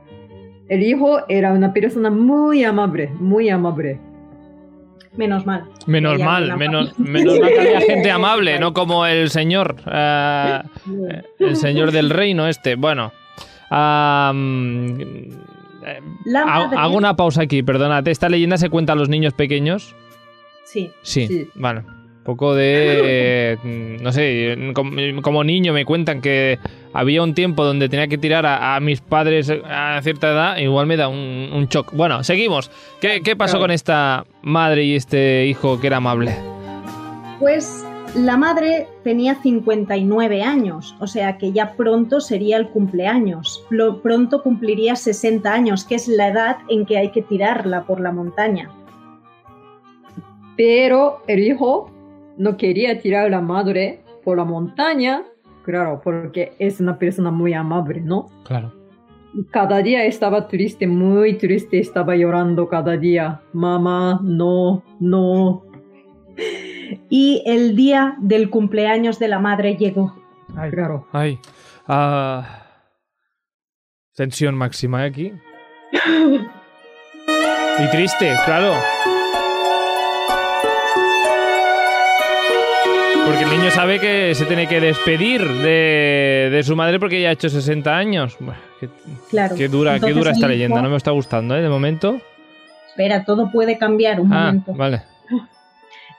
El 0.68 0.82
hijo 0.82 1.20
era 1.28 1.52
una 1.52 1.72
persona 1.72 2.10
muy 2.10 2.64
amable, 2.64 3.10
muy 3.18 3.48
amable. 3.50 3.98
Menos 5.16 5.44
mal. 5.44 5.64
Menos 5.86 6.18
mal, 6.18 6.56
menos, 6.56 6.98
menos 6.98 7.38
mal 7.38 7.50
que 7.50 7.60
había 7.60 7.80
gente 7.82 8.10
amable, 8.10 8.58
no 8.58 8.72
como 8.72 9.04
el 9.04 9.28
señor. 9.30 9.76
eh, 9.92 10.62
el 11.38 11.56
señor 11.56 11.92
del 11.92 12.08
reino 12.10 12.46
este. 12.48 12.76
Bueno. 12.76 13.12
La 16.24 16.42
ha- 16.42 16.58
madre- 16.66 16.78
hago 16.78 16.96
una 16.96 17.16
pausa 17.16 17.42
aquí, 17.42 17.62
perdónate. 17.62 18.10
¿Esta 18.10 18.28
leyenda 18.28 18.56
se 18.56 18.70
cuenta 18.70 18.92
a 18.92 18.96
los 18.96 19.08
niños 19.08 19.34
pequeños? 19.34 19.94
Sí. 20.64 20.90
Sí. 21.02 21.26
Sí. 21.26 21.48
Vale. 21.54 21.82
Poco 22.24 22.54
de. 22.54 23.00
eh, 23.04 23.98
no 24.00 24.12
sé, 24.12 24.56
como, 24.74 24.92
como 25.22 25.42
niño 25.42 25.72
me 25.72 25.84
cuentan 25.84 26.20
que 26.20 26.58
había 26.92 27.20
un 27.22 27.34
tiempo 27.34 27.64
donde 27.64 27.88
tenía 27.88 28.06
que 28.06 28.16
tirar 28.18 28.46
a, 28.46 28.76
a 28.76 28.80
mis 28.80 29.00
padres 29.00 29.50
a 29.64 29.98
cierta 30.02 30.30
edad, 30.30 30.56
igual 30.58 30.86
me 30.86 30.96
da 30.96 31.08
un, 31.08 31.50
un 31.52 31.66
shock. 31.66 31.92
Bueno, 31.94 32.22
seguimos. 32.22 32.70
¿Qué, 33.00 33.22
qué 33.24 33.34
pasó 33.34 33.54
Claro. 33.54 33.64
con 33.64 33.70
esta 33.72 34.24
madre 34.42 34.84
y 34.84 34.94
este 34.94 35.46
hijo 35.46 35.80
que 35.80 35.88
era 35.88 35.96
amable? 35.96 36.32
Pues 37.40 37.84
la 38.14 38.36
madre 38.36 38.86
tenía 39.02 39.34
59 39.42 40.42
años, 40.44 40.94
o 41.00 41.08
sea 41.08 41.38
que 41.38 41.50
ya 41.50 41.72
pronto 41.72 42.20
sería 42.20 42.56
el 42.56 42.68
cumpleaños. 42.68 43.64
Lo- 43.70 44.00
pronto 44.00 44.42
cumpliría 44.44 44.94
60 44.94 45.52
años, 45.52 45.84
que 45.84 45.96
es 45.96 46.06
la 46.06 46.28
edad 46.28 46.58
en 46.68 46.86
que 46.86 46.98
hay 46.98 47.10
que 47.10 47.22
tirarla 47.22 47.82
por 47.82 48.00
la 48.00 48.12
montaña. 48.12 48.70
Pero 50.56 51.22
el 51.26 51.40
hijo 51.40 51.90
no 52.36 52.56
quería 52.56 52.98
tirar 53.00 53.26
a 53.26 53.30
la 53.30 53.40
madre 53.40 54.00
por 54.24 54.36
la 54.38 54.44
montaña, 54.44 55.22
claro, 55.64 56.00
porque 56.02 56.52
es 56.58 56.80
una 56.80 56.98
persona 56.98 57.30
muy 57.30 57.52
amable, 57.54 58.00
¿no? 58.00 58.26
Claro. 58.44 58.72
cada 59.50 59.78
día 59.82 60.04
estaba 60.04 60.46
triste, 60.46 60.86
muy 60.86 61.38
triste, 61.38 61.78
estaba 61.78 62.14
llorando 62.16 62.68
cada 62.68 62.96
día. 62.98 63.40
Mamá, 63.52 64.20
no, 64.22 64.82
no. 65.00 65.62
Y 67.08 67.42
el 67.46 67.74
día 67.74 68.16
del 68.20 68.50
cumpleaños 68.50 69.18
de 69.18 69.28
la 69.28 69.38
madre 69.38 69.76
llegó. 69.76 70.14
Ay, 70.54 70.70
Claro. 70.70 71.06
ay. 71.12 71.38
Ah, 71.88 72.66
tensión 74.14 74.54
máxima 74.54 75.04
¿eh, 75.04 75.08
aquí. 75.08 75.32
Y 77.78 77.90
triste, 77.90 78.34
claro. 78.44 78.74
Porque 83.24 83.44
el 83.44 83.50
niño 83.50 83.70
sabe 83.70 83.98
que 84.00 84.34
se 84.34 84.44
tiene 84.46 84.66
que 84.66 84.80
despedir 84.80 85.42
de, 85.46 86.48
de 86.50 86.62
su 86.64 86.74
madre 86.76 86.98
porque 86.98 87.20
ya 87.20 87.28
ha 87.30 87.32
hecho 87.32 87.48
60 87.48 87.96
años. 87.96 88.36
Qué, 88.80 88.88
Claro. 89.30 89.54
qué 89.56 89.68
dura, 89.68 89.98
qué 90.00 90.12
dura 90.12 90.32
esta 90.32 90.48
leyenda. 90.48 90.76
hijo- 90.76 90.82
No 90.84 90.90
me 90.90 90.96
está 90.96 91.12
gustando, 91.12 91.56
¿eh? 91.56 91.62
De 91.62 91.68
momento. 91.68 92.18
Espera, 92.88 93.24
todo 93.24 93.50
puede 93.50 93.78
cambiar 93.78 94.20
un 94.20 94.32
Ah, 94.32 94.46
momento. 94.46 94.74
vale. 94.74 95.02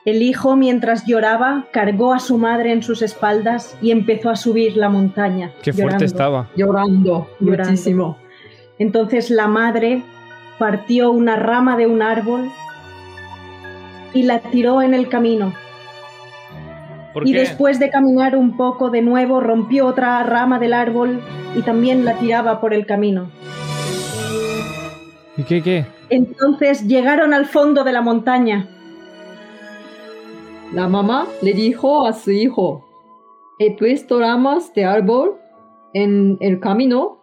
El 0.04 0.22
hijo, 0.22 0.56
mientras 0.56 1.06
lloraba, 1.06 1.64
cargó 1.72 2.12
a 2.12 2.18
su 2.18 2.36
madre 2.36 2.72
en 2.72 2.82
sus 2.82 3.00
espaldas 3.00 3.76
y 3.80 3.90
empezó 3.90 4.28
a 4.30 4.36
subir 4.36 4.76
la 4.76 4.88
montaña. 4.90 5.52
Qué 5.62 5.72
fuerte 5.72 6.04
estaba. 6.04 6.48
Llorando, 6.56 7.28
Llorando. 7.40 7.70
muchísimo. 7.70 8.18
Entonces 8.78 9.30
la 9.30 9.46
madre 9.46 10.02
partió 10.58 11.10
una 11.10 11.36
rama 11.36 11.76
de 11.76 11.86
un 11.86 12.02
árbol 12.02 12.50
y 14.12 14.24
la 14.24 14.40
tiró 14.40 14.82
en 14.82 14.92
el 14.94 15.08
camino. 15.08 15.54
¿Por 17.14 17.26
Y 17.26 17.32
qué? 17.32 17.38
después 17.38 17.78
de 17.78 17.88
caminar 17.90 18.36
un 18.36 18.56
poco 18.56 18.90
de 18.90 19.00
nuevo, 19.00 19.40
rompió 19.40 19.86
otra 19.86 20.22
rama 20.24 20.58
del 20.58 20.74
árbol 20.74 21.22
y 21.56 21.62
también 21.62 22.04
la 22.04 22.14
tiraba 22.18 22.60
por 22.60 22.74
el 22.74 22.84
camino. 22.86 23.30
¿Y 25.36 25.44
qué, 25.44 25.62
qué? 25.62 25.86
Entonces 26.10 26.86
llegaron 26.86 27.32
al 27.32 27.46
fondo 27.46 27.84
de 27.84 27.92
la 27.92 28.02
montaña. 28.02 28.68
La 30.72 30.88
mamá 30.88 31.26
le 31.40 31.52
dijo 31.52 32.06
a 32.06 32.12
su 32.12 32.32
hijo, 32.32 32.84
he 33.60 33.76
puesto 33.76 34.18
ramas 34.20 34.72
de 34.74 34.84
árbol 34.84 35.36
en 35.92 36.36
el 36.40 36.58
camino 36.58 37.20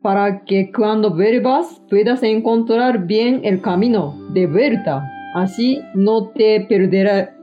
para 0.00 0.44
que 0.44 0.70
cuando 0.72 1.10
vuelvas 1.14 1.82
puedas 1.90 2.22
encontrar 2.22 3.06
bien 3.06 3.40
el 3.44 3.60
camino 3.60 4.14
de 4.30 4.46
vuelta. 4.46 5.02
Así 5.34 5.80
no 5.94 6.28
te 6.28 6.66
perderá- 6.68 7.33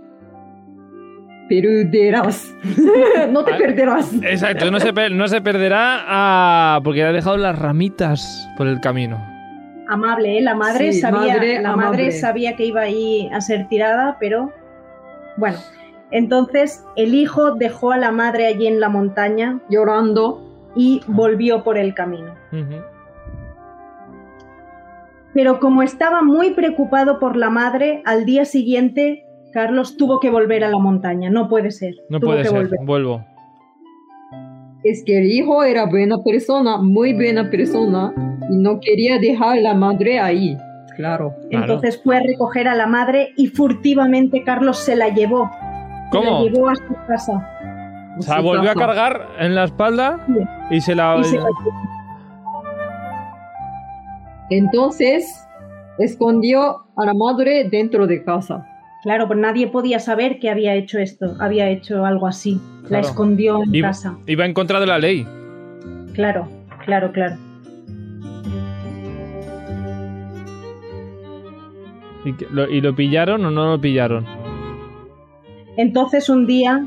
perderás. 1.59 2.53
no 3.31 3.43
te 3.43 3.53
Ah, 3.53 3.57
perderás. 3.57 4.13
Exacto, 4.23 4.71
no 4.71 4.79
se, 4.79 4.93
per- 4.93 5.11
no 5.11 5.27
se 5.27 5.41
perderá 5.41 6.03
ah, 6.07 6.79
porque 6.83 6.99
le 7.01 7.07
ha 7.07 7.11
dejado 7.11 7.37
las 7.37 7.57
ramitas 7.59 8.47
por 8.57 8.67
el 8.67 8.79
camino. 8.79 9.17
Amable, 9.89 10.37
¿eh? 10.37 10.41
la 10.41 10.55
madre 10.55 10.93
Sí, 10.93 11.01
sabía, 11.01 11.33
madre 11.35 11.61
la 11.61 11.73
amable. 11.73 11.85
madre 11.89 12.11
sabía 12.13 12.55
que 12.55 12.65
iba 12.65 12.81
ahí 12.81 13.29
a 13.33 13.41
ser 13.41 13.67
tirada, 13.67 14.15
pero 14.19 14.51
bueno. 15.37 15.57
Entonces 16.11 16.85
el 16.95 17.13
hijo 17.15 17.55
dejó 17.55 17.91
a 17.91 17.97
la 17.97 18.11
madre 18.11 18.47
allí 18.47 18.67
en 18.67 18.79
la 18.79 18.89
montaña 18.89 19.59
Llorando. 19.69 20.41
y 20.75 21.01
volvió 21.07 21.63
por 21.63 21.77
el 21.77 21.93
camino. 21.93 22.33
Pero 25.33 25.59
como 25.59 25.81
estaba 25.81 26.21
muy 26.21 26.51
preocupado 26.51 27.19
por 27.19 27.35
la 27.37 27.49
madre, 27.49 28.01
al 28.05 28.25
día 28.25 28.43
siguiente 28.45 29.25
Carlos 29.51 29.97
tuvo 29.97 30.19
que 30.19 30.29
volver 30.29 30.63
a 30.63 30.69
la 30.69 30.77
montaña. 30.77 31.29
No 31.29 31.47
puede 31.49 31.71
ser. 31.71 31.95
No 32.09 32.19
tuvo 32.19 32.31
puede 32.31 32.43
que 32.43 32.49
ser. 32.49 32.57
volver. 32.57 32.79
Vuelvo. 32.83 33.25
Es 34.83 35.03
que 35.05 35.19
el 35.19 35.31
hijo 35.31 35.63
era 35.63 35.85
buena 35.85 36.23
persona, 36.23 36.77
muy 36.77 37.13
buena 37.13 37.49
persona, 37.51 38.13
y 38.49 38.57
no 38.57 38.79
quería 38.79 39.19
dejar 39.19 39.57
a 39.57 39.61
la 39.61 39.73
madre 39.75 40.19
ahí. 40.19 40.57
Claro. 40.95 41.35
Claro. 41.49 41.65
Entonces 41.73 42.01
fue 42.03 42.17
a 42.17 42.21
recoger 42.21 42.67
a 42.67 42.75
la 42.75 42.87
madre 42.87 43.33
y 43.37 43.47
furtivamente 43.47 44.43
Carlos 44.43 44.77
se 44.77 44.95
la 44.95 45.09
llevó. 45.09 45.49
Se 46.11 46.19
la 46.19 46.25
¿Cómo? 46.25 46.43
llevó 46.43 46.69
a 46.69 46.75
su 46.75 46.95
casa. 47.07 47.47
O 48.17 48.21
sea, 48.21 48.41
volvió 48.41 48.71
a 48.71 48.75
cargar 48.75 49.27
en 49.39 49.55
la 49.55 49.65
espalda 49.65 50.25
y 50.69 50.81
se 50.81 50.95
la... 50.95 51.17
Y 51.19 51.23
se 51.23 51.37
la 51.37 51.45
Entonces, 54.49 55.47
escondió 55.97 56.83
a 56.97 57.05
la 57.05 57.13
madre 57.13 57.69
dentro 57.69 58.05
de 58.05 58.23
casa. 58.23 58.67
Claro, 59.03 59.27
pues 59.27 59.39
nadie 59.39 59.67
podía 59.67 59.99
saber 59.99 60.39
que 60.39 60.49
había 60.49 60.75
hecho 60.75 60.99
esto, 60.99 61.35
había 61.39 61.69
hecho 61.69 62.05
algo 62.05 62.27
así. 62.27 62.59
La 62.89 62.99
escondió 62.99 63.63
en 63.63 63.73
Iba, 63.73 63.87
casa. 63.89 64.17
iba 64.27 64.45
en 64.45 64.53
contra 64.53 64.79
de 64.79 64.85
la 64.85 64.99
ley. 64.99 65.25
Claro, 66.13 66.47
claro, 66.85 67.11
claro. 67.11 67.35
¿Y, 72.25 72.33
que- 72.33 72.47
lo, 72.51 72.69
y 72.69 72.81
lo 72.81 72.95
pillaron 72.95 73.43
o 73.45 73.51
no 73.51 73.71
lo 73.71 73.81
pillaron? 73.81 74.25
Entonces 75.77 76.29
un 76.29 76.45
día, 76.45 76.85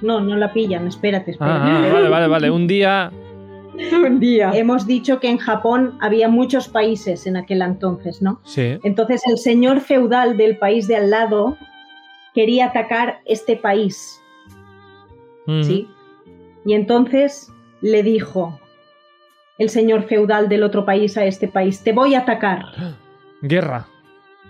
no, 0.00 0.20
no 0.20 0.36
la 0.36 0.52
pillan, 0.52 0.86
espérate, 0.88 1.32
espérate. 1.32 1.60
Ah, 1.60 1.84
ah, 1.86 1.92
vale, 1.92 2.08
vale, 2.08 2.26
vale. 2.26 2.50
Un 2.50 2.66
día... 2.66 3.12
Un 3.92 4.20
día. 4.20 4.52
Hemos 4.54 4.86
dicho 4.86 5.20
que 5.20 5.28
en 5.28 5.38
Japón 5.38 5.96
había 6.00 6.28
muchos 6.28 6.68
países 6.68 7.26
en 7.26 7.36
aquel 7.36 7.62
entonces, 7.62 8.20
¿no? 8.20 8.40
Sí. 8.44 8.78
Entonces 8.82 9.22
el 9.26 9.38
señor 9.38 9.80
feudal 9.80 10.36
del 10.36 10.58
país 10.58 10.86
de 10.88 10.96
al 10.96 11.10
lado 11.10 11.56
quería 12.34 12.66
atacar 12.66 13.20
este 13.24 13.56
país. 13.56 14.22
¿sí? 15.62 15.88
Y 16.64 16.74
entonces 16.74 17.52
le 17.80 18.02
dijo 18.02 18.58
el 19.58 19.68
señor 19.68 20.04
feudal 20.04 20.48
del 20.48 20.62
otro 20.62 20.84
país 20.84 21.16
a 21.16 21.24
este 21.24 21.48
país, 21.48 21.82
te 21.82 21.92
voy 21.92 22.14
a 22.14 22.20
atacar. 22.20 22.64
Guerra. 23.42 23.86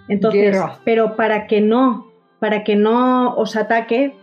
Entonces, 0.09 0.53
Guerra. 0.53 0.79
pero 0.85 1.17
para 1.17 1.47
que 1.47 1.61
no, 1.61 2.11
para 2.39 2.65
que 2.65 2.77
no 2.77 3.35
os 3.37 3.57
ataque, 3.57 4.15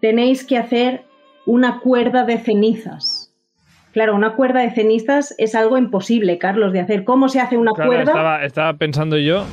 tenéis 0.00 0.44
que 0.44 0.58
hacer 0.58 1.04
una 1.46 1.80
cuerda 1.80 2.24
de 2.24 2.38
cenizas. 2.38 3.19
Claro, 3.92 4.14
una 4.14 4.34
cuerda 4.36 4.60
de 4.60 4.70
cenizas 4.70 5.34
es 5.38 5.54
algo 5.54 5.76
imposible, 5.76 6.38
Carlos, 6.38 6.72
de 6.72 6.80
hacer. 6.80 7.04
¿Cómo 7.04 7.28
se 7.28 7.40
hace 7.40 7.56
una 7.56 7.72
Claro, 7.72 7.90
cuerda? 7.90 8.04
estaba, 8.12 8.44
estaba 8.44 8.72
pensando 8.74 9.16
yo... 9.18 9.44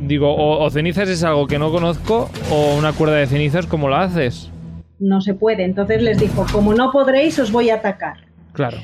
Digo, 0.00 0.32
o, 0.34 0.64
o 0.64 0.70
cenizas 0.70 1.08
es 1.08 1.22
algo 1.24 1.46
que 1.46 1.58
no 1.58 1.70
conozco 1.70 2.30
o 2.50 2.76
una 2.78 2.92
cuerda 2.92 3.16
de 3.16 3.26
cenizas, 3.26 3.66
¿cómo 3.66 3.88
la 3.88 4.02
haces? 4.02 4.50
No 4.98 5.20
se 5.20 5.34
puede. 5.34 5.64
Entonces 5.64 6.00
les 6.02 6.18
dijo, 6.18 6.46
como 6.52 6.72
no 6.72 6.90
podréis, 6.92 7.38
os 7.38 7.52
voy 7.52 7.68
a 7.70 7.74
atacar. 7.76 8.16
Claro. 8.52 8.78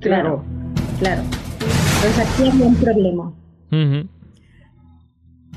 Claro. 0.00 0.44
Claro. 1.00 1.22
Entonces 1.22 2.18
aquí 2.18 2.48
había 2.50 2.66
un 2.66 2.76
problema. 2.76 3.32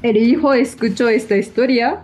El 0.01 0.17
hijo 0.17 0.53
escuchó 0.53 1.09
esta 1.09 1.35
historia 1.37 2.03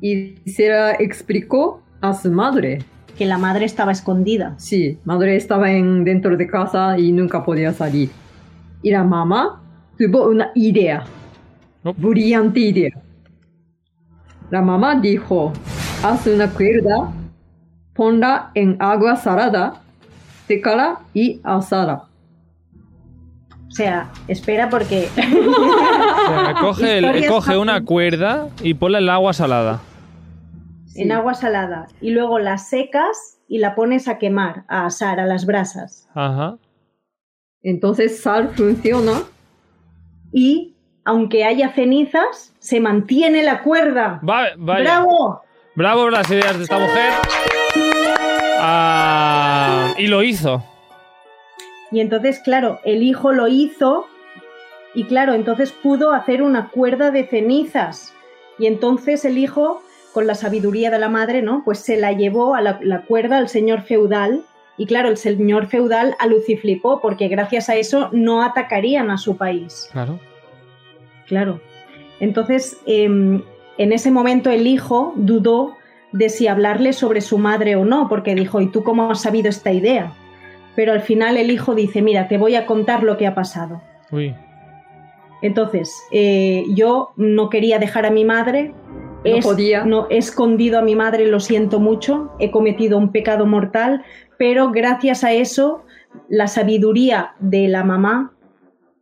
y 0.00 0.34
se 0.46 0.68
la 0.68 0.92
explicó 0.92 1.82
a 2.00 2.14
su 2.14 2.30
madre. 2.30 2.80
Que 3.18 3.26
la 3.26 3.36
madre 3.36 3.64
estaba 3.64 3.90
escondida. 3.92 4.54
Sí, 4.58 4.98
madre 5.04 5.34
estaba 5.36 5.70
en, 5.72 6.04
dentro 6.04 6.36
de 6.36 6.46
casa 6.46 6.96
y 6.98 7.10
nunca 7.12 7.44
podía 7.44 7.72
salir. 7.72 8.10
Y 8.82 8.90
la 8.92 9.02
mamá 9.04 9.60
tuvo 9.98 10.28
una 10.28 10.50
idea, 10.54 11.04
Oh. 11.84 11.92
brillante 11.96 12.60
idea. 12.60 12.90
La 14.50 14.62
mamá 14.62 14.94
dijo, 15.00 15.52
haz 16.02 16.26
una 16.28 16.48
cuerda, 16.50 17.12
ponla 17.94 18.50
en 18.54 18.76
agua 18.80 19.16
salada, 19.16 19.74
sécala 20.46 21.00
y 21.12 21.40
asala. 21.44 22.04
O 23.68 23.70
sea, 23.70 24.10
espera 24.28 24.70
porque 24.70 25.08
O 25.16 26.28
sea, 26.28 26.54
coge, 26.60 26.98
el- 26.98 27.26
coge 27.28 27.56
una 27.56 27.84
cuerda 27.84 28.48
y 28.62 28.74
ponla 28.74 28.98
en 28.98 29.04
el 29.04 29.10
agua 29.10 29.32
salada. 29.32 29.80
Sí. 30.98 31.04
en 31.04 31.12
agua 31.12 31.34
salada 31.34 31.86
y 32.00 32.10
luego 32.10 32.38
la 32.38 32.58
secas 32.58 33.38
y 33.48 33.58
la 33.58 33.74
pones 33.74 34.08
a 34.08 34.18
quemar, 34.18 34.64
a 34.68 34.86
asar, 34.86 35.20
a 35.20 35.26
las 35.26 35.46
brasas. 35.46 36.08
Ajá. 36.14 36.58
Entonces 37.62 38.20
sal 38.20 38.50
funciona. 38.54 39.22
Y 40.32 40.76
aunque 41.04 41.44
haya 41.44 41.72
cenizas, 41.72 42.54
se 42.58 42.80
mantiene 42.80 43.42
la 43.42 43.62
cuerda. 43.62 44.20
Va- 44.28 44.48
vaya. 44.56 44.82
¡Bravo! 44.82 45.40
Bravo 45.74 46.02
por 46.02 46.12
las 46.12 46.30
ideas 46.30 46.56
de 46.58 46.64
esta 46.64 46.78
mujer. 46.78 47.12
Ah, 48.60 49.94
y 49.96 50.06
lo 50.08 50.22
hizo. 50.22 50.62
Y 51.90 52.00
entonces, 52.00 52.40
claro, 52.40 52.80
el 52.84 53.02
hijo 53.02 53.32
lo 53.32 53.48
hizo 53.48 54.06
y 54.94 55.04
claro, 55.04 55.34
entonces 55.34 55.72
pudo 55.72 56.12
hacer 56.12 56.42
una 56.42 56.68
cuerda 56.68 57.10
de 57.10 57.26
cenizas. 57.26 58.12
Y 58.58 58.66
entonces 58.66 59.24
el 59.24 59.38
hijo, 59.38 59.82
con 60.12 60.26
la 60.26 60.34
sabiduría 60.34 60.90
de 60.90 60.98
la 60.98 61.08
madre, 61.08 61.42
¿no? 61.42 61.62
Pues 61.64 61.78
se 61.80 61.96
la 61.96 62.12
llevó 62.12 62.54
a 62.54 62.60
la, 62.60 62.78
la 62.82 63.02
cuerda 63.02 63.38
al 63.38 63.48
señor 63.48 63.82
feudal. 63.82 64.42
Y 64.76 64.86
claro, 64.86 65.08
el 65.08 65.16
señor 65.16 65.66
feudal 65.66 66.16
aluciflipó 66.18 67.00
porque 67.00 67.28
gracias 67.28 67.68
a 67.68 67.76
eso 67.76 68.08
no 68.12 68.42
atacarían 68.42 69.10
a 69.10 69.18
su 69.18 69.36
país. 69.36 69.88
Claro. 69.92 70.20
Claro. 71.26 71.60
Entonces, 72.20 72.78
em, 72.86 73.42
en 73.76 73.92
ese 73.92 74.10
momento 74.10 74.50
el 74.50 74.66
hijo 74.66 75.12
dudó 75.16 75.76
de 76.12 76.28
si 76.30 76.46
hablarle 76.46 76.92
sobre 76.92 77.20
su 77.20 77.38
madre 77.38 77.76
o 77.76 77.84
no, 77.84 78.08
porque 78.08 78.34
dijo, 78.34 78.60
¿y 78.60 78.68
tú 78.68 78.82
cómo 78.82 79.10
has 79.10 79.22
sabido 79.22 79.48
esta 79.48 79.72
idea? 79.72 80.12
pero 80.78 80.92
al 80.92 81.00
final 81.00 81.36
el 81.36 81.50
hijo 81.50 81.74
dice, 81.74 82.02
mira, 82.02 82.28
te 82.28 82.38
voy 82.38 82.54
a 82.54 82.64
contar 82.64 83.02
lo 83.02 83.16
que 83.16 83.26
ha 83.26 83.34
pasado. 83.34 83.82
Uy. 84.12 84.32
Entonces, 85.42 85.92
eh, 86.12 86.62
yo 86.72 87.10
no 87.16 87.50
quería 87.50 87.80
dejar 87.80 88.06
a 88.06 88.12
mi 88.12 88.24
madre. 88.24 88.72
No 89.24 89.36
es- 89.36 89.44
podía. 89.44 89.84
no, 89.84 90.06
he 90.10 90.18
escondido 90.18 90.78
a 90.78 90.82
mi 90.82 90.94
madre, 90.94 91.26
lo 91.26 91.40
siento 91.40 91.80
mucho. 91.80 92.32
He 92.38 92.50
cometido 92.50 92.98
un 92.98 93.10
pecado 93.12 93.46
mortal, 93.46 94.04
pero 94.38 94.70
gracias 94.70 95.24
a 95.24 95.32
eso, 95.32 95.84
la 96.28 96.46
sabiduría 96.48 97.32
de 97.40 97.68
la 97.68 97.84
mamá, 97.84 98.32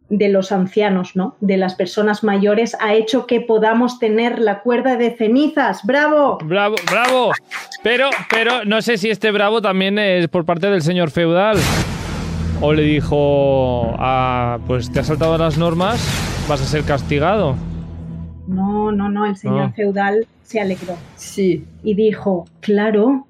de 0.08 0.28
los 0.28 0.52
ancianos, 0.52 1.16
¿no? 1.16 1.36
De 1.40 1.56
las 1.56 1.74
personas 1.74 2.22
mayores, 2.22 2.76
ha 2.80 2.94
hecho 2.94 3.26
que 3.26 3.40
podamos 3.40 3.98
tener 3.98 4.38
la 4.38 4.60
cuerda 4.62 4.96
de 4.96 5.10
cenizas. 5.16 5.80
¡Bravo! 5.84 6.38
Bravo, 6.44 6.76
bravo. 6.90 7.32
Pero, 7.82 8.10
pero 8.30 8.64
no 8.64 8.82
sé 8.82 8.98
si 8.98 9.10
este 9.10 9.32
bravo 9.32 9.60
también 9.60 9.98
es 9.98 10.28
por 10.28 10.44
parte 10.44 10.70
del 10.70 10.82
señor 10.82 11.10
feudal. 11.10 11.58
O 12.60 12.72
le 12.72 12.82
dijo, 12.82 13.94
ah, 13.98 14.58
pues 14.66 14.90
te 14.92 15.00
has 15.00 15.08
saltado 15.08 15.36
las 15.38 15.58
normas, 15.58 16.00
vas 16.48 16.62
a 16.62 16.64
ser 16.64 16.84
castigado. 16.84 17.56
No, 18.46 18.92
no, 18.92 19.08
no, 19.08 19.26
el 19.26 19.36
señor 19.36 19.72
feudal 19.74 20.26
se 20.42 20.60
alegró. 20.60 20.96
Sí. 21.16 21.64
y 21.82 21.94
dijo, 21.94 22.46
claro, 22.60 23.26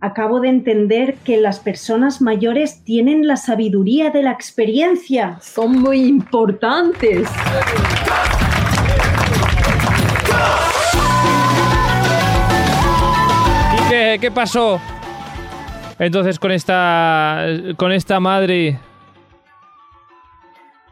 acabo 0.00 0.40
de 0.40 0.48
entender 0.48 1.16
que 1.24 1.36
las 1.38 1.60
personas 1.60 2.20
mayores 2.22 2.82
tienen 2.84 3.26
la 3.26 3.36
sabiduría 3.36 4.10
de 4.10 4.22
la 4.22 4.32
experiencia. 4.32 5.38
Son 5.40 5.80
muy 5.80 6.04
importantes. 6.04 7.28
¿Y 13.74 13.88
qué, 13.88 14.18
qué 14.20 14.30
pasó? 14.30 14.80
Entonces 15.98 16.38
con 16.38 16.50
esta 16.50 17.46
con 17.76 17.90
esta 17.92 18.20
madre 18.20 18.78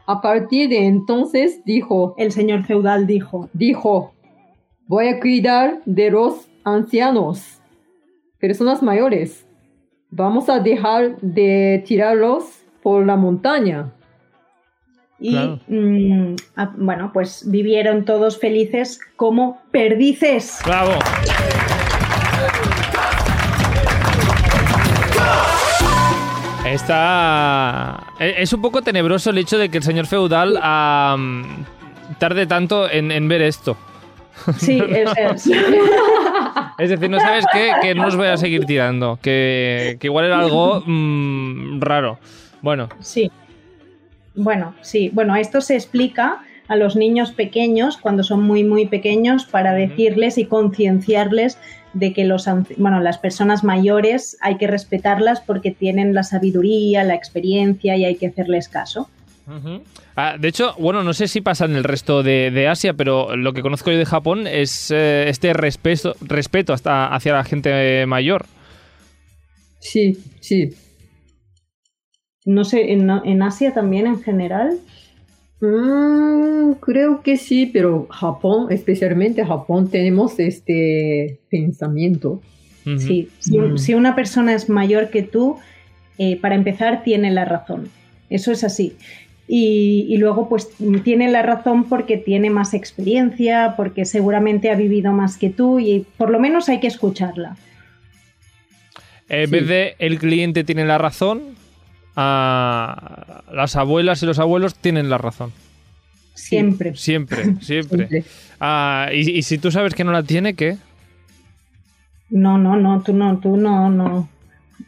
A 0.07 0.21
partir 0.21 0.69
de 0.69 0.85
entonces 0.85 1.63
dijo, 1.65 2.13
El 2.17 2.31
señor 2.31 2.63
feudal 2.65 3.07
dijo, 3.07 3.49
dijo, 3.53 4.13
voy 4.87 5.07
a 5.07 5.19
cuidar 5.19 5.81
de 5.85 6.11
los 6.11 6.47
ancianos, 6.63 7.61
personas 8.39 8.83
mayores. 8.83 9.45
Vamos 10.11 10.47
a 10.49 10.59
dejar 10.59 11.19
de 11.21 11.83
tirarlos 11.85 12.45
por 12.83 13.05
la 13.05 13.15
montaña. 13.15 13.91
y 15.19 15.31
Claro. 15.31 15.59
mm, 15.67 16.35
ah, 16.55 16.73
bueno, 16.77 17.11
pues 17.11 17.49
vivieron 17.49 18.05
todos 18.05 18.37
felices 18.37 18.99
como 19.15 19.59
perdices. 19.71 20.59
Bravo. 20.65 20.91
Está. 26.65 28.03
e- 28.19 28.35
Es 28.39 28.51
un 28.53 28.61
poco 28.61 28.81
tenebroso 28.81 29.29
el 29.29 29.37
hecho 29.37 29.57
de 29.57 29.69
que 29.69 29.77
el 29.77 29.83
señor 29.83 30.07
feudal 30.07 30.53
tarde 32.19 32.45
tanto 32.47 32.89
en, 32.89 33.11
en 33.11 33.27
ver 33.27 33.41
esto. 33.41 33.77
Sí, 34.57 34.81
es, 34.89 35.09
es- 35.17 35.51
Es 36.77 36.89
decir, 36.89 37.09
no 37.09 37.19
sabes 37.19 37.45
qué, 37.53 37.71
que 37.81 37.95
no 37.95 38.07
os 38.07 38.17
voy 38.17 38.27
a 38.27 38.35
seguir 38.37 38.65
tirando. 38.65 39.17
Que, 39.21 39.95
que 39.99 40.07
igual 40.07 40.25
era 40.25 40.39
algo 40.39 40.83
mm, 40.85 41.79
raro. 41.81 42.19
Bueno, 42.61 42.89
sí. 42.99 43.31
Bueno, 44.35 44.75
sí. 44.81 45.09
Bueno, 45.13 45.35
esto 45.37 45.61
se 45.61 45.75
explica 45.75 46.39
a 46.67 46.75
los 46.75 46.95
niños 46.97 47.31
pequeños 47.31 47.95
cuando 47.97 48.23
son 48.23 48.41
muy 48.43 48.63
muy 48.63 48.87
pequeños 48.87 49.45
para 49.45 49.73
decirles 49.73 50.37
y 50.37 50.45
concienciarles 50.45 51.57
de 51.95 52.13
que 52.13 52.25
los 52.25 52.45
bueno, 52.77 52.99
las 52.99 53.17
personas 53.17 53.63
mayores 53.63 54.37
hay 54.41 54.57
que 54.57 54.67
respetarlas 54.67 55.41
porque 55.41 55.71
tienen 55.71 56.13
la 56.13 56.23
sabiduría, 56.23 57.03
la 57.03 57.15
experiencia 57.15 57.95
y 57.95 58.05
hay 58.05 58.15
que 58.15 58.27
hacerles 58.27 58.69
caso. 58.69 59.09
Ah, 60.15 60.37
de 60.39 60.47
hecho, 60.47 60.73
bueno, 60.77 61.03
no 61.03 61.13
sé 61.13 61.27
si 61.27 61.39
pasa 61.39 61.65
en 61.65 61.75
el 61.75 61.83
resto 61.83 62.23
de, 62.23 62.51
de 62.51 62.67
Asia, 62.67 62.93
pero 62.93 63.35
lo 63.35 63.53
que 63.53 63.61
conozco 63.61 63.91
yo 63.91 63.97
de 63.97 64.05
Japón 64.05 64.47
es 64.47 64.91
eh, 64.91 65.29
este 65.29 65.53
respeto, 65.53 66.15
respeto 66.21 66.73
hasta 66.73 67.13
hacia 67.13 67.33
la 67.33 67.43
gente 67.43 68.05
mayor. 68.07 68.45
Sí, 69.79 70.17
sí. 70.41 70.71
No 72.43 72.63
sé, 72.63 72.91
en, 72.91 73.09
en 73.09 73.41
Asia 73.41 73.73
también 73.73 74.07
en 74.07 74.21
general. 74.21 74.79
Mm, 75.61 76.73
creo 76.81 77.21
que 77.21 77.37
sí, 77.37 77.65
pero 77.65 78.07
Japón, 78.09 78.67
especialmente 78.71 79.45
Japón, 79.45 79.89
tenemos 79.89 80.39
este 80.39 81.39
pensamiento. 81.49 82.41
Sí, 82.99 83.29
si, 83.39 83.57
Mm. 83.57 83.77
si 83.79 83.93
una 83.95 84.13
persona 84.15 84.53
es 84.53 84.69
mayor 84.69 85.09
que 85.09 85.23
tú, 85.23 85.57
eh, 86.19 86.37
para 86.39 86.53
empezar 86.53 87.03
tiene 87.03 87.31
la 87.31 87.43
razón. 87.45 87.89
Eso 88.29 88.51
es 88.51 88.63
así. 88.63 88.95
Y, 89.47 90.05
y 90.09 90.17
luego 90.17 90.49
pues 90.49 90.69
tiene 91.03 91.31
la 91.31 91.41
razón 91.41 91.85
porque 91.85 92.17
tiene 92.17 92.49
más 92.51 92.73
experiencia, 92.75 93.73
porque 93.75 94.05
seguramente 94.05 94.69
ha 94.69 94.75
vivido 94.75 95.13
más 95.13 95.37
que 95.37 95.49
tú 95.49 95.79
y 95.79 96.05
por 96.17 96.29
lo 96.29 96.39
menos 96.39 96.69
hay 96.69 96.79
que 96.79 96.87
escucharla. 96.87 97.57
En 99.29 99.45
Sí. 99.47 99.51
vez 99.51 99.67
de 99.67 99.95
el 99.97 100.19
cliente 100.19 100.63
tiene 100.63 100.85
la 100.85 100.97
razón, 100.99 101.54
ah, 102.15 103.43
las 103.51 103.75
abuelas 103.75 104.21
y 104.23 104.25
los 104.25 104.39
abuelos 104.39 104.75
tienen 104.75 105.09
la 105.09 105.17
razón. 105.17 105.51
Siempre. 106.33 106.95
Siempre, 106.95 107.43
siempre. 107.61 108.07
Siempre. 108.07 108.23
Ah, 108.59 109.09
y, 109.13 109.31
y 109.31 109.43
si 109.43 109.57
tú 109.57 109.71
sabes 109.71 109.93
que 109.93 110.03
no 110.03 110.11
la 110.11 110.23
tiene, 110.23 110.53
¿qué? 110.53 110.77
No, 112.29 112.57
no, 112.57 112.75
no, 112.75 113.01
tú 113.01 113.13
no, 113.13 113.37
tú 113.39 113.57
no, 113.57 113.89
no. 113.89 114.29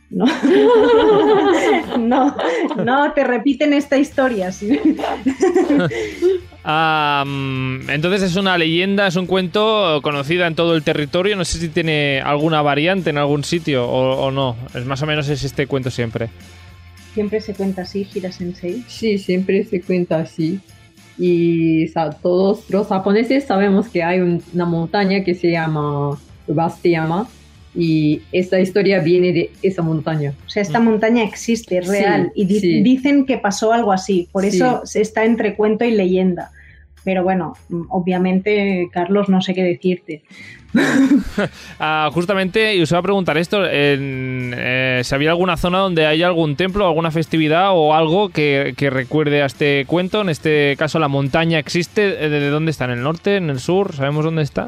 No, 0.09 0.25
no, 1.99 2.35
no, 2.83 3.11
te 3.13 3.25
repiten 3.25 3.73
esta 3.73 3.97
historia. 3.97 4.51
sí. 4.51 4.79
Entonces 7.89 8.23
es 8.23 8.35
una 8.35 8.57
leyenda, 8.57 9.07
es 9.07 9.15
un 9.15 9.25
cuento 9.25 10.01
conocida 10.03 10.47
en 10.47 10.55
todo 10.55 10.75
el 10.75 10.83
territorio. 10.83 11.35
No 11.35 11.45
sé 11.45 11.59
si 11.59 11.69
tiene 11.69 12.21
alguna 12.21 12.61
variante 12.61 13.09
en 13.09 13.17
algún 13.17 13.43
sitio 13.43 13.87
o, 13.87 14.25
o 14.25 14.31
no. 14.31 14.57
Es 14.73 14.85
más 14.85 15.01
o 15.01 15.05
menos 15.05 15.29
es 15.29 15.43
este 15.43 15.67
cuento 15.67 15.89
siempre. 15.91 16.29
Siempre 17.17 17.41
se 17.41 17.55
cuenta 17.55 17.81
así, 17.81 18.03
Gira 18.03 18.31
Sensei. 18.31 18.83
Sí, 18.87 19.17
siempre 19.17 19.63
se 19.65 19.81
cuenta 19.81 20.19
así. 20.19 20.59
Y 21.17 21.87
sa- 21.87 22.11
todos 22.11 22.69
los 22.69 22.85
japoneses 22.85 23.43
sabemos 23.45 23.87
que 23.87 24.03
hay 24.03 24.19
un- 24.19 24.43
una 24.53 24.65
montaña 24.65 25.23
que 25.23 25.33
se 25.33 25.49
llama 25.49 26.15
Ubasteyama 26.47 27.27
y 27.75 28.21
esta 28.31 28.59
historia 28.59 28.99
viene 28.99 29.33
de 29.33 29.49
esa 29.63 29.81
montaña. 29.81 30.35
O 30.45 30.49
sea, 30.51 30.61
esta 30.61 30.79
montaña 30.79 31.23
existe, 31.23 31.79
es 31.79 31.85
Sí, 31.87 31.91
real. 31.91 32.31
y 32.35 32.45
di- 32.45 32.59
sí. 32.59 32.83
dicen 32.83 33.25
que 33.25 33.39
pasó 33.39 33.73
algo 33.73 33.91
así. 33.91 34.29
Por 34.31 34.43
Sí. 34.43 34.49
eso 34.57 34.81
se 34.85 35.01
está 35.01 35.25
entre 35.25 35.55
cuento 35.55 35.85
y 35.85 35.91
leyenda. 35.95 36.51
Pero 37.07 37.23
bueno, 37.23 37.53
obviamente, 37.87 38.89
Carlos, 38.91 39.29
no 39.29 39.41
sé 39.41 39.53
qué 39.53 39.63
decirte. 39.63 40.23
Ah, 41.79 42.09
justamente, 42.13 42.75
y 42.75 42.81
os 42.81 42.91
iba 42.91 42.99
a 42.99 43.03
preguntar 43.03 43.37
esto, 43.37 43.65
en, 43.65 44.53
eh, 44.57 45.01
si 45.05 45.15
había 45.15 45.29
alguna 45.29 45.55
zona 45.55 45.77
donde 45.77 46.05
hay 46.05 46.21
algún 46.21 46.57
templo, 46.57 46.85
alguna 46.85 47.09
festividad 47.09 47.69
o 47.71 47.93
algo 47.93 48.27
que, 48.29 48.73
que 48.75 48.89
recuerde 48.89 49.41
a 49.41 49.45
este 49.45 49.85
cuento. 49.87 50.19
En 50.19 50.27
este 50.27 50.75
caso, 50.77 50.99
la 50.99 51.07
montaña 51.07 51.59
existe. 51.59 52.01
¿De 52.29 52.49
dónde 52.49 52.71
está? 52.71 52.85
¿En 52.85 52.91
el 52.91 53.03
norte? 53.03 53.37
¿En 53.37 53.49
el 53.49 53.61
sur? 53.61 53.95
¿Sabemos 53.95 54.25
dónde 54.25 54.41
está? 54.41 54.67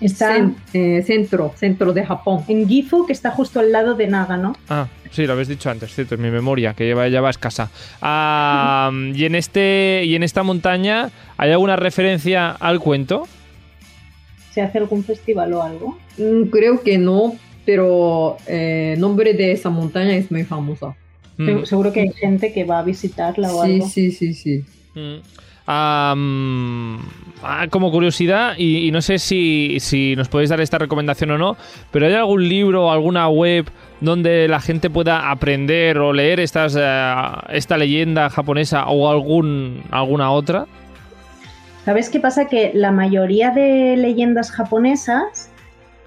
Está 0.00 0.36
Cen- 0.36 0.54
eh, 0.72 1.02
centro, 1.06 1.54
centro 1.56 1.92
de 1.92 2.04
Japón. 2.04 2.42
en 2.48 2.68
Gifu, 2.68 3.06
que 3.06 3.12
está 3.12 3.30
justo 3.30 3.60
al 3.60 3.70
lado 3.72 3.94
de 3.94 4.06
Naga, 4.08 4.36
¿no? 4.36 4.54
Ah, 4.68 4.88
sí, 5.10 5.26
lo 5.26 5.32
habéis 5.34 5.48
dicho 5.48 5.70
antes, 5.70 5.94
cierto, 5.94 6.16
en 6.16 6.22
mi 6.22 6.30
memoria, 6.30 6.74
que 6.74 6.84
lleva, 6.84 7.08
ya 7.08 7.20
va 7.20 7.30
escasa. 7.30 7.70
Ah, 8.02 8.90
y, 9.14 9.24
en 9.24 9.34
este, 9.34 10.02
y 10.04 10.14
en 10.16 10.22
esta 10.22 10.42
montaña, 10.42 11.10
¿hay 11.36 11.52
alguna 11.52 11.76
referencia 11.76 12.50
al 12.50 12.80
cuento? 12.80 13.26
¿Se 14.52 14.62
hace 14.62 14.78
algún 14.78 15.04
festival 15.04 15.52
o 15.54 15.62
algo? 15.62 15.98
Mm, 16.18 16.44
creo 16.50 16.80
que 16.82 16.98
no, 16.98 17.34
pero 17.64 18.36
el 18.46 18.98
nombre 19.00 19.32
de 19.34 19.52
esa 19.52 19.70
montaña 19.70 20.14
es 20.16 20.30
muy 20.30 20.44
famosa. 20.44 20.94
Mm. 21.38 21.60
Se- 21.60 21.66
Seguro 21.66 21.92
que 21.92 22.00
hay 22.00 22.12
gente 22.12 22.52
que 22.52 22.64
va 22.64 22.80
a 22.80 22.82
visitarla 22.82 23.52
o 23.54 23.64
Sí, 23.64 23.72
algo. 23.74 23.88
sí, 23.88 24.10
sí, 24.12 24.34
sí. 24.34 24.64
Mm. 24.94 25.16
Ah, 25.66 26.14
como 27.70 27.90
curiosidad, 27.90 28.54
y, 28.58 28.86
y 28.86 28.90
no 28.90 29.00
sé 29.02 29.18
si, 29.18 29.78
si 29.80 30.14
nos 30.16 30.28
podéis 30.28 30.50
dar 30.50 30.60
esta 30.60 30.78
recomendación 30.78 31.30
o 31.30 31.38
no, 31.38 31.56
pero 31.90 32.06
¿hay 32.06 32.14
algún 32.14 32.48
libro 32.48 32.86
o 32.86 32.90
alguna 32.90 33.28
web 33.28 33.66
donde 34.00 34.48
la 34.48 34.60
gente 34.60 34.90
pueda 34.90 35.30
aprender 35.30 35.98
o 35.98 36.12
leer 36.12 36.40
estas, 36.40 36.76
eh, 36.78 37.14
esta 37.50 37.76
leyenda 37.76 38.28
japonesa 38.30 38.86
o 38.86 39.10
algún, 39.10 39.82
alguna 39.90 40.30
otra? 40.30 40.66
¿Sabes 41.84 42.08
qué 42.08 42.20
pasa? 42.20 42.46
Que 42.46 42.72
la 42.74 42.92
mayoría 42.92 43.50
de 43.50 43.96
leyendas 43.96 44.50
japonesas, 44.50 45.50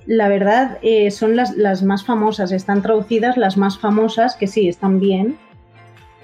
la 0.05 0.27
verdad, 0.27 0.79
eh, 0.81 1.11
son 1.11 1.35
las, 1.35 1.55
las 1.55 1.83
más 1.83 2.03
famosas. 2.03 2.51
Están 2.51 2.81
traducidas 2.81 3.37
las 3.37 3.57
más 3.57 3.77
famosas, 3.77 4.35
que 4.35 4.47
sí, 4.47 4.67
están 4.67 4.99
bien. 4.99 5.37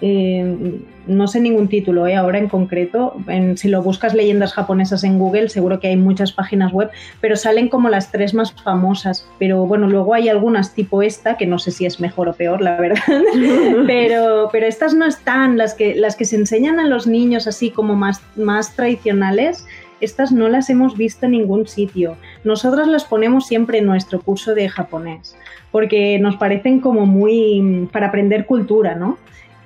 Eh, 0.06 0.82
no 1.08 1.28
sé 1.30 1.40
ningún 1.40 1.70
título 1.70 2.08
¿eh? 2.08 2.16
ahora 2.18 2.38
en 2.38 2.50
concreto. 2.50 3.16
En- 3.28 3.58
si 3.58 3.70
lo 3.70 3.82
buscas 3.82 4.14
leyendas 4.14 4.52
japonesas 4.52 5.06
en 5.06 5.18
Google, 5.18 5.48
seguro 5.48 5.80
que 5.80 5.88
hay 5.88 5.96
muchas 5.96 6.34
páginas 6.34 6.74
web, 6.74 6.90
pero 7.22 7.38
salen 7.38 7.70
como 7.70 7.88
las 7.88 8.12
tres 8.12 8.34
más 8.34 8.52
famosas. 8.52 9.26
Pero 9.40 9.66
bueno, 9.66 9.88
luego 9.88 10.14
hay 10.14 10.28
algunas 10.28 10.74
tipo 10.74 11.02
esta, 11.02 11.38
que 11.38 11.46
no 11.46 11.58
sé 11.58 11.72
si 11.72 11.86
es 11.86 12.02
mejor 12.02 12.28
o 12.28 12.34
peor, 12.34 12.60
la 12.62 12.76
verdad. 12.76 13.02
pero, 13.88 14.50
pero 14.52 14.66
estas 14.66 14.94
no 14.94 15.06
están, 15.06 15.58
las 15.58 15.74
que, 15.74 15.96
las 15.96 16.18
que 16.18 16.26
se 16.26 16.36
enseñan 16.36 16.82
a 16.82 16.88
los 16.88 17.08
niños 17.08 17.48
así 17.48 17.70
como 17.70 17.96
más, 17.96 18.22
más 18.36 18.76
tradicionales. 18.76 19.66
Estas 20.02 20.34
no 20.34 20.50
las 20.50 20.70
hemos 20.70 20.98
visto 20.98 21.28
en 21.28 21.32
ningún 21.32 21.66
sitio. 21.66 22.18
Nosotras 22.44 22.90
las 22.90 23.06
ponemos 23.06 23.48
siempre 23.48 23.78
en 23.78 23.86
nuestro 23.86 24.20
curso 24.22 24.54
de 24.54 24.68
japonés, 24.68 25.38
porque 25.72 26.20
nos 26.20 26.36
parecen 26.36 26.82
como 26.82 27.06
muy 27.06 27.88
para 27.94 28.08
aprender 28.08 28.46
cultura, 28.46 28.96
¿no? 28.96 29.18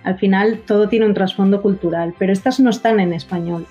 Al 0.08 0.18
final 0.18 0.60
todo 0.66 0.88
tiene 0.88 1.06
un 1.06 1.14
trasfondo 1.14 1.62
cultural, 1.62 2.14
pero 2.18 2.32
estas 2.32 2.62
no 2.62 2.70
están 2.70 3.02
en 3.02 3.12
español. 3.12 3.66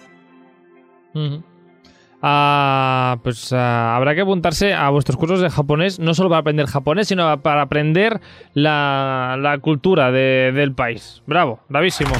Ah, 2.20 3.16
pues 3.22 3.54
ah, 3.54 3.96
habrá 3.96 4.14
que 4.14 4.20
apuntarse 4.20 4.74
a 4.74 4.90
vuestros 4.90 5.16
cursos 5.16 5.40
de 5.40 5.48
japonés, 5.48 5.98
no 5.98 6.12
solo 6.12 6.28
para 6.28 6.40
aprender 6.40 6.66
japonés, 6.66 7.08
sino 7.08 7.40
para 7.40 7.62
aprender 7.62 8.20
la, 8.52 9.58
cultura 9.62 10.12
de- 10.12 10.52
del 10.52 10.74
país. 10.74 11.22
Bravo, 11.26 11.60
bravísimo. 11.70 12.12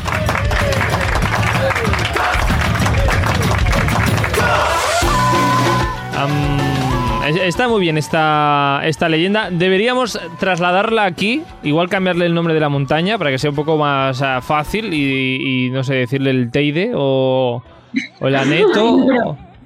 Está 7.28 7.68
muy 7.68 7.80
bien 7.80 7.98
esta, 7.98 8.80
esta 8.84 9.08
leyenda. 9.08 9.50
Deberíamos 9.50 10.18
trasladarla 10.38 11.04
aquí, 11.04 11.42
igual 11.62 11.88
cambiarle 11.88 12.26
el 12.26 12.34
nombre 12.34 12.54
de 12.54 12.60
la 12.60 12.68
montaña 12.68 13.18
para 13.18 13.30
que 13.30 13.38
sea 13.38 13.50
un 13.50 13.56
poco 13.56 13.76
más 13.76 14.22
ah, 14.22 14.40
fácil 14.40 14.92
y, 14.92 15.66
y, 15.66 15.70
no 15.70 15.82
sé, 15.84 15.94
decirle 15.94 16.30
el 16.30 16.50
Teide 16.50 16.92
o, 16.94 17.62
o 18.20 18.26
el 18.28 18.34
Aneto. 18.36 18.98
Ay, 19.10 19.18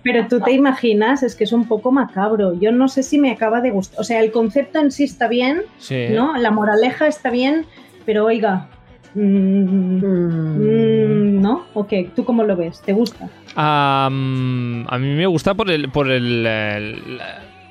pero- 0.03 0.27
tú 0.29 0.41
te 0.41 0.53
imaginas, 0.53 1.23
es 1.23 1.35
que 1.37 1.45
es 1.45 1.53
un 1.53 1.69
poco 1.69 1.93
macabro. 1.93 2.55
Yo 2.59 2.73
no 2.73 2.89
sé 2.89 3.03
si 3.03 3.19
me 3.19 3.31
acaba 3.31 3.61
de 3.61 3.71
gustar. 3.71 4.01
O 4.01 4.05
sea, 4.05 4.21
el 4.21 4.31
concepto 4.33 4.79
en 4.79 4.91
sí 4.91 5.05
está 5.05 5.29
bien, 5.29 5.63
Sí. 5.79 6.07
¿no? 6.11 6.37
La 6.39 6.51
moraleja 6.51 7.07
está 7.07 7.29
bien, 7.31 7.67
pero 8.07 8.25
oiga, 8.25 8.69
mm, 9.15 9.21
Mm. 9.21 10.57
mm, 10.57 11.41
¿no? 11.43 11.67
Ok, 11.75 11.93
¿tú 12.17 12.25
cómo 12.25 12.45
lo 12.45 12.57
ves? 12.57 12.81
¿Te 12.81 12.93
gusta? 12.95 13.29
A 13.57 14.09
mí 14.11 15.15
me 15.15 15.27
gusta 15.27 15.53
por 15.55 15.71
el, 15.71 15.91
por 15.91 16.11
el, 16.11 16.47
el- 16.47 17.21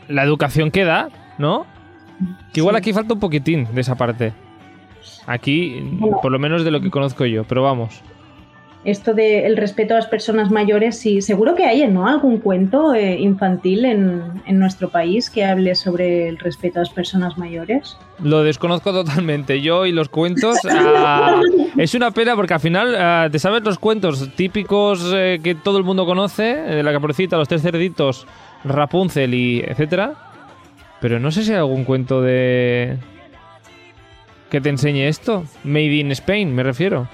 la, 0.10 0.24
educación 0.24 0.72
que 0.72 0.84
da, 0.84 1.10
¿no? 1.38 1.66
Que 2.54 2.60
igual 2.60 2.76
Sí. 2.76 2.80
aquí 2.80 2.94
falta 2.94 3.14
un 3.14 3.20
poquitín 3.20 3.68
de 3.74 3.82
esa 3.82 3.96
parte. 3.96 4.34
Aquí, 5.28 5.80
Bueno. 5.94 6.18
por 6.22 6.32
lo 6.32 6.40
menos 6.40 6.64
de 6.64 6.72
lo 6.72 6.82
que 6.82 6.90
conozco 6.90 7.26
yo, 7.26 7.44
pero 7.44 7.64
vamos. 7.64 8.02
Esto 8.86 9.14
del 9.14 9.58
respeto 9.58 9.94
a 9.94 9.98
las 9.98 10.08
personas 10.08 10.52
mayores, 10.52 10.98
sí, 10.98 11.22
seguro 11.22 11.54
que 11.54 11.66
hay, 11.66 11.86
¿no? 11.90 12.08
Algún 12.08 12.38
cuento 12.38 12.94
eh, 12.94 13.20
infantil 13.20 13.84
en, 13.84 14.42
en 14.46 14.58
nuestro 14.58 14.88
país 14.90 15.30
que 15.30 15.44
hable 15.44 15.76
sobre 15.76 16.30
el 16.30 16.38
respeto 16.40 16.80
a 16.80 16.84
las 16.84 16.90
personas 16.90 17.38
mayores. 17.38 17.98
Lo 18.24 18.42
desconozco 18.42 18.94
totalmente. 18.94 19.60
Yo 19.62 19.86
y 19.86 19.92
los 19.92 20.08
cuentos. 20.08 20.58
ah, 20.72 21.42
es 21.78 21.94
una 21.94 22.12
pena 22.12 22.38
porque 22.38 22.54
al 22.54 22.62
final 22.62 22.96
ah, 22.98 23.28
te 23.30 23.38
sabes 23.38 23.64
los 23.64 23.78
cuentos 23.80 24.30
típicos 24.38 25.12
eh, 25.14 25.42
que 25.44 25.56
todo 25.56 25.78
el 25.78 25.84
mundo 25.84 26.06
conoce: 26.06 26.50
eh, 26.50 26.76
de 26.76 26.84
la 26.84 26.94
caperucita, 26.94 27.36
los 27.36 27.50
tres 27.50 27.62
cerditos, 27.62 28.28
Rapunzel 28.64 29.34
y 29.34 29.60
etcétera. 29.60 30.14
Pero 31.02 31.20
no 31.20 31.32
sé 31.32 31.44
si 31.44 31.52
hay 31.52 31.58
algún 31.58 31.86
cuento 31.86 32.22
de. 32.22 32.98
que 34.50 34.62
te 34.62 34.70
enseñe 34.70 35.08
esto. 35.08 35.46
Made 35.64 35.96
in 35.96 36.12
Spain, 36.12 36.54
me 36.54 36.64
refiero. 36.64 37.08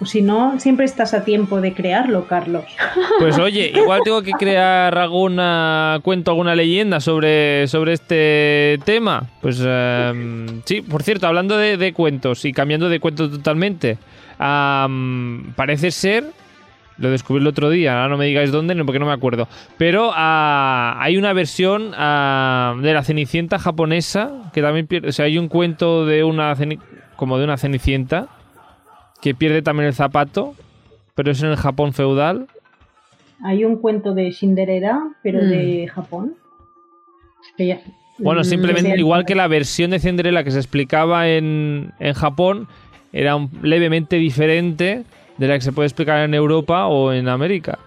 O 0.00 0.06
si 0.06 0.22
no, 0.22 0.58
siempre 0.60 0.84
estás 0.84 1.12
a 1.12 1.24
tiempo 1.24 1.60
de 1.60 1.72
crearlo, 1.72 2.26
Carlos. 2.26 2.64
Pues 3.18 3.36
oye, 3.38 3.72
igual 3.74 4.02
tengo 4.04 4.22
que 4.22 4.30
crear 4.30 4.96
alguna 4.96 5.98
cuento, 6.04 6.30
alguna 6.30 6.54
leyenda 6.54 7.00
sobre, 7.00 7.66
sobre 7.66 7.94
este 7.94 8.78
tema. 8.84 9.24
Pues 9.40 9.60
em, 9.64 10.62
sí, 10.64 10.82
por 10.82 11.02
cierto, 11.02 11.26
hablando 11.26 11.56
de, 11.56 11.76
de 11.76 11.92
cuentos 11.92 12.44
y 12.44 12.52
cambiando 12.52 12.88
de 12.88 13.00
cuento 13.00 13.28
totalmente, 13.28 13.98
parece 14.38 15.90
ser, 15.90 16.26
lo 16.98 17.10
descubrí 17.10 17.40
el 17.40 17.46
otro 17.46 17.70
día, 17.70 17.94
ahora 17.94 18.08
no 18.08 18.16
me 18.18 18.26
digáis 18.26 18.50
dónde, 18.52 18.74
porque 18.84 18.98
no 18.98 19.06
me 19.06 19.12
acuerdo, 19.12 19.48
pero 19.76 20.10
ah, 20.14 20.96
hay 20.98 21.16
una 21.16 21.32
versión 21.32 21.92
ah, 21.96 22.74
de 22.80 22.92
la 22.92 23.02
Cenicienta 23.04 23.58
japonesa 23.58 24.50
que 24.52 24.62
también 24.62 24.86
pierde, 24.86 25.08
o 25.08 25.12
sea, 25.12 25.26
hay 25.26 25.38
un 25.38 25.48
cuento 25.48 26.04
de 26.06 26.24
una 26.24 26.54
como 27.16 27.38
de 27.38 27.44
una 27.44 27.56
Cenicienta 27.56 28.28
que 29.22 29.34
pierde 29.34 29.62
también 29.62 29.86
el 29.88 29.94
zapato, 29.94 30.54
pero 31.14 31.30
es 31.32 31.42
en 31.42 31.50
el 31.50 31.56
Japón 31.56 31.92
feudal. 31.92 32.46
Hay 33.44 33.64
un 33.64 33.76
cuento 33.76 34.14
de 34.14 34.32
Cinderella, 34.32 34.98
pero 35.22 35.38
Mm. 35.42 35.48
de 35.50 35.88
Japón. 35.88 36.34
Que 37.56 37.66
ya- 37.66 37.80
Bueno, 38.20 38.40
Mm, 38.40 38.44
simplemente 38.44 38.98
igual 38.98 39.24
que 39.24 39.36
la 39.36 39.46
versión 39.46 39.92
de 39.92 40.00
Cinderella 40.00 40.42
que 40.42 40.50
se 40.50 40.58
explicaba 40.58 41.28
en, 41.28 41.92
en 42.00 42.14
Japón 42.14 42.66
era 43.12 43.36
un- 43.36 43.48
levemente 43.62 44.16
diferente 44.16 45.04
de 45.38 45.48
la 45.48 45.54
que 45.54 45.62
se 45.62 45.72
puede 45.72 45.86
explicar 45.86 46.20
en 46.20 46.34
Europa 46.34 46.86
o 46.86 47.12
en 47.12 47.28
América. 47.28 47.78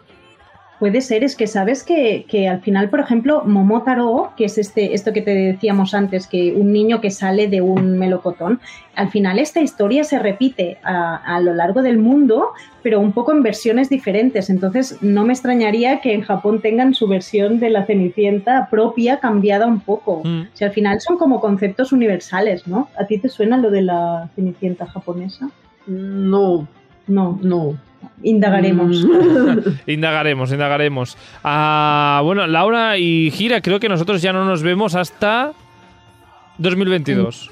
Puede 0.81 1.01
ser, 1.01 1.23
es 1.23 1.35
que 1.35 1.45
sabes 1.45 1.83
que, 1.83 2.25
que 2.27 2.47
al 2.47 2.61
final, 2.61 2.89
por 2.89 3.01
ejemplo, 3.01 3.43
Momotaro, 3.45 4.33
que 4.35 4.45
es 4.45 4.57
este, 4.57 4.95
esto 4.95 5.13
que 5.13 5.21
te 5.21 5.29
decíamos 5.29 5.93
antes, 5.93 6.25
que 6.25 6.53
un 6.53 6.73
niño 6.73 7.01
que 7.01 7.11
sale 7.11 7.47
de 7.47 7.61
un 7.61 7.99
melocotón, 7.99 8.59
al 8.95 9.11
final 9.11 9.37
esta 9.37 9.61
historia 9.61 10.03
se 10.03 10.17
repite 10.17 10.79
a, 10.83 11.17
a 11.17 11.39
lo 11.39 11.53
largo 11.53 11.83
del 11.83 11.99
mundo, 11.99 12.47
pero 12.81 12.99
un 12.99 13.11
poco 13.11 13.31
en 13.31 13.43
versiones 13.43 13.89
diferentes. 13.89 14.49
Entonces, 14.49 14.97
no 15.01 15.23
me 15.23 15.33
extrañaría 15.33 16.01
que 16.01 16.15
en 16.15 16.23
Japón 16.23 16.61
tengan 16.61 16.95
su 16.95 17.07
versión 17.07 17.59
de 17.59 17.69
la 17.69 17.85
Cenicienta 17.85 18.67
propia, 18.71 19.19
cambiada 19.19 19.67
un 19.67 19.81
poco. 19.81 20.23
Mm. 20.23 20.41
O 20.51 20.57
sea, 20.57 20.69
al 20.69 20.73
final 20.73 20.99
son 20.99 21.19
como 21.19 21.39
conceptos 21.39 21.91
universales, 21.91 22.65
¿no? 22.65 22.89
¿A 22.97 23.05
ti 23.05 23.19
te 23.19 23.29
suena 23.29 23.55
lo 23.55 23.69
de 23.69 23.83
la 23.83 24.31
Cenicienta 24.35 24.87
japonesa? 24.87 25.51
No, 25.85 26.67
No, 27.11 27.39
no. 27.41 27.77
indagaremos. 28.23 29.03
Mm. 29.05 29.59
Indagaremos, 29.87 30.51
indagaremos. 30.51 31.17
Ah, 31.43 32.21
bueno, 32.23 32.45
Laura 32.47 32.97
y 32.97 33.31
Gira, 33.31 33.61
creo 33.61 33.79
que 33.79 33.89
nosotros 33.89 34.21
ya 34.21 34.31
no 34.33 34.45
nos 34.45 34.63
vemos 34.63 34.95
hasta 34.95 35.51
2022. 36.57 37.51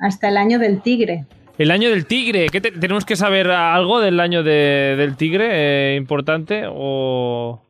Hasta 0.00 0.28
el 0.28 0.36
año 0.36 0.58
del 0.58 0.80
tigre. 0.82 1.24
El 1.58 1.70
año 1.70 1.90
del 1.90 2.06
tigre. 2.06 2.46
¿Qué 2.50 2.60
te- 2.60 2.72
¿Tenemos 2.72 3.04
que 3.04 3.16
saber 3.16 3.50
algo 3.50 4.00
del 4.00 4.18
año 4.20 4.42
de- 4.42 4.94
del 4.96 5.16
tigre 5.16 5.48
eh, 5.52 5.96
importante? 5.96 6.64
O... 6.68 7.60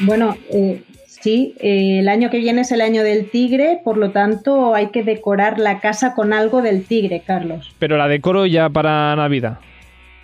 Bueno, 0.00 0.36
eh, 0.52 0.82
sí, 1.06 1.54
eh, 1.60 1.98
el 2.00 2.08
año 2.08 2.30
que 2.30 2.38
viene 2.38 2.60
es 2.62 2.72
el 2.72 2.80
año 2.80 3.02
del 3.02 3.30
tigre, 3.30 3.80
por 3.84 3.96
lo 3.96 4.10
tanto 4.10 4.74
hay 4.74 4.88
que 4.88 5.02
decorar 5.02 5.58
la 5.58 5.80
casa 5.80 6.14
con 6.14 6.32
algo 6.32 6.62
del 6.62 6.84
tigre, 6.84 7.22
Carlos. 7.26 7.72
Pero 7.78 7.96
la 7.96 8.08
decoro 8.08 8.46
ya 8.46 8.68
para 8.68 9.14
Navidad. 9.16 9.58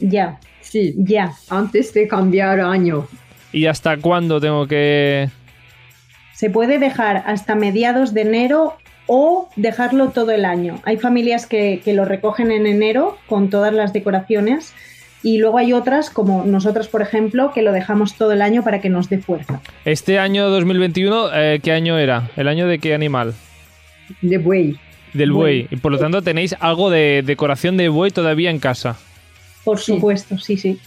Ya, 0.00 0.38
Sí, 0.60 0.94
ya. 0.98 1.32
antes 1.48 1.94
de 1.94 2.08
cambiar 2.08 2.60
año. 2.60 3.06
¿Y 3.52 3.66
hasta 3.66 3.96
cuándo 3.96 4.40
tengo 4.40 4.66
que...? 4.66 5.28
Se 6.34 6.50
puede 6.50 6.78
dejar 6.78 7.22
hasta 7.26 7.54
mediados 7.54 8.12
de 8.12 8.22
enero 8.22 8.76
o 9.06 9.48
dejarlo 9.56 10.08
todo 10.10 10.32
el 10.32 10.44
año. 10.44 10.80
Hay 10.84 10.98
familias 10.98 11.46
que, 11.46 11.80
que 11.84 11.94
lo 11.94 12.04
recogen 12.04 12.50
en 12.50 12.66
enero 12.66 13.16
con 13.26 13.48
todas 13.48 13.72
las 13.72 13.92
decoraciones 13.92 14.74
y 15.22 15.38
luego 15.38 15.58
hay 15.58 15.72
otras, 15.72 16.10
como 16.10 16.44
nosotros, 16.44 16.88
por 16.88 17.00
ejemplo, 17.00 17.52
que 17.54 17.62
lo 17.62 17.72
dejamos 17.72 18.14
todo 18.16 18.32
el 18.32 18.42
año 18.42 18.62
para 18.62 18.80
que 18.80 18.90
nos 18.90 19.08
dé 19.08 19.18
fuerza. 19.18 19.60
Este 19.84 20.18
año 20.18 20.50
2021, 20.50 21.30
eh, 21.32 21.60
¿qué 21.62 21.72
año 21.72 21.96
era? 21.98 22.30
¿El 22.36 22.48
año 22.48 22.66
de 22.66 22.78
qué 22.78 22.94
animal? 22.94 23.32
De 24.20 24.38
buey. 24.38 24.76
Del 25.14 25.32
Buey. 25.32 25.62
buey. 25.62 25.68
Y 25.70 25.76
por 25.76 25.92
lo 25.92 25.98
tanto 25.98 26.20
tenéis 26.20 26.54
algo 26.60 26.90
de 26.90 27.22
decoración 27.24 27.76
de 27.78 27.88
buey 27.88 28.10
todavía 28.10 28.50
en 28.50 28.58
casa. 28.58 28.98
Por 29.66 29.78
supuesto, 29.80 30.38
sí, 30.38 30.56
sí. 30.56 30.78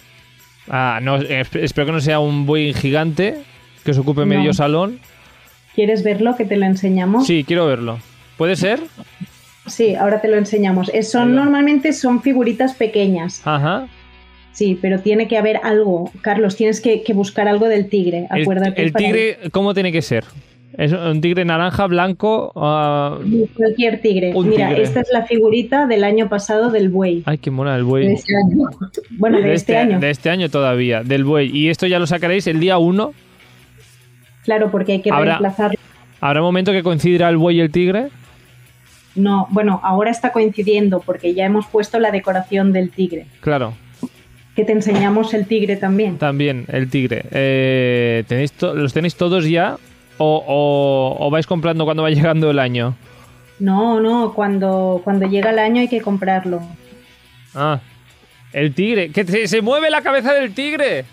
Ah, 0.70 1.00
no, 1.02 1.18
eh, 1.18 1.42
esp- 1.44 1.60
espero 1.62 1.86
que 1.88 1.92
no 1.92 2.02
sea 2.02 2.20
un 2.20 2.46
buey 2.48 2.74
gigante 2.74 3.36
que 3.84 3.92
os 3.92 3.98
ocupe 4.00 4.26
medio 4.26 4.54
salón. 4.54 5.00
¿Quieres 5.76 6.04
verlo? 6.04 6.36
Que 6.36 6.46
te 6.46 6.58
lo 6.58 6.65
enseñamos. 6.65 7.28
Sí, 7.28 7.44
quiero 7.46 7.68
verlo. 7.68 8.00
¿Puede 8.38 8.56
ser? 8.56 8.80
Sí, 9.68 9.96
ahora 9.96 10.22
te 10.22 10.28
lo 10.28 10.38
enseñamos. 10.38 10.92
Son 11.04 11.36
normalmente 11.36 11.94
son 11.94 12.22
figuritas 12.22 12.74
pequeñas. 12.74 13.42
Ajá. 13.46 13.88
Sí, 14.52 14.78
pero 14.82 15.00
tiene 15.00 15.28
que 15.28 15.38
haber 15.38 15.58
algo. 15.63 16.12
Carlos, 16.22 16.56
tienes 16.56 16.82
que, 16.82 17.04
que 17.04 17.13
buscar 17.13 17.48
algo 17.48 17.68
del 17.68 17.88
tigre. 17.89 18.28
El, 18.32 18.42
Acuérdate. 18.44 18.82
el 18.82 18.92
para- 18.92 19.06
tigre, 19.06 19.38
¿cómo 19.52 19.74
tiene 19.74 19.92
que 19.92 20.02
ser? 20.02 20.24
¿Es 20.77 20.93
un 20.93 21.19
tigre 21.19 21.43
naranja, 21.45 21.88
blanco? 21.88 22.51
ah, 22.55 23.17
Cualquier 23.58 24.01
tigre. 24.01 24.32
Un 24.36 24.49
Mira, 24.49 24.67
tigre. 24.69 24.84
esta 24.84 25.01
es 25.01 25.10
la 25.12 25.25
figurita 25.25 25.88
del 25.88 26.03
año 26.03 26.29
pasado 26.29 26.69
del 26.71 26.89
buey. 26.89 27.23
Ay, 27.25 27.38
qué 27.39 27.51
mona 27.51 27.75
el 27.75 27.84
buey. 27.84 28.08
De 28.08 28.13
ese 28.13 28.34
año. 28.36 28.69
Bueno, 29.17 29.39
de, 29.41 29.53
este, 29.53 29.75
año. 29.77 29.99
de 29.99 30.10
este 30.10 30.29
año 30.29 30.47
todavía, 30.49 31.03
del 31.03 31.23
buey. 31.23 31.49
Y 31.55 31.69
esto 31.69 31.88
ya 31.88 31.99
lo 31.99 32.08
sacaréis 32.08 32.47
el 32.47 32.60
día 32.60 32.77
1. 32.77 33.13
Claro, 34.45 34.71
porque 34.71 34.93
hay 34.93 35.01
que 35.01 35.10
Habrá- 35.12 35.38
reemplazar. 35.39 35.75
¿Habrá 36.21 36.41
un 36.41 36.45
momento 36.47 36.71
que 36.71 36.84
coincidirá 36.84 37.29
el 37.29 37.38
buey 37.38 37.58
y 37.58 37.62
el 37.62 37.71
tigre? 37.71 38.08
No, 39.15 39.47
bueno, 39.49 39.79
ahora 39.84 40.12
está 40.12 40.32
coincidiendo 40.32 41.01
porque 41.01 41.34
ya 41.34 41.45
hemos 41.45 41.65
puesto 41.67 41.99
la 41.99 42.12
decoración 42.12 42.71
del 42.73 42.91
tigre. 42.91 43.25
Claro, 43.41 43.73
Que 44.55 44.63
te 44.65 44.71
enseñamos 44.73 45.34
el 45.34 45.45
tigre 45.47 45.77
también. 45.77 46.17
también 46.17 46.65
el 46.69 46.89
tigre. 46.89 47.25
Eh, 47.32 48.23
¿tenéis 48.27 48.53
¿Los 48.62 48.93
tenéis 48.93 49.15
todos 49.15 49.45
ya? 49.49 49.77
O, 50.19 50.43
o- 50.45 51.25
o 51.25 51.29
vais 51.32 51.47
comprando 51.47 51.86
cuando 51.86 52.03
va 52.03 52.10
llegando 52.12 52.51
el 52.51 52.60
año? 52.60 52.95
No, 53.60 53.99
no, 53.99 54.34
cuando, 54.34 55.01
cuando 55.03 55.25
llega 55.27 55.49
el 55.49 55.60
año 55.60 55.82
hay 55.82 55.88
que 55.88 56.01
comprarlo. 56.01 56.62
Ah, 57.55 57.79
el 58.53 58.73
tigre. 58.73 59.12
¡Que 59.12 59.23
se, 59.25 59.47
se 59.47 59.62
mueve 59.62 59.89
la 59.89 60.01
cabeza 60.01 60.34
del 60.34 60.53
tigre! 60.53 61.05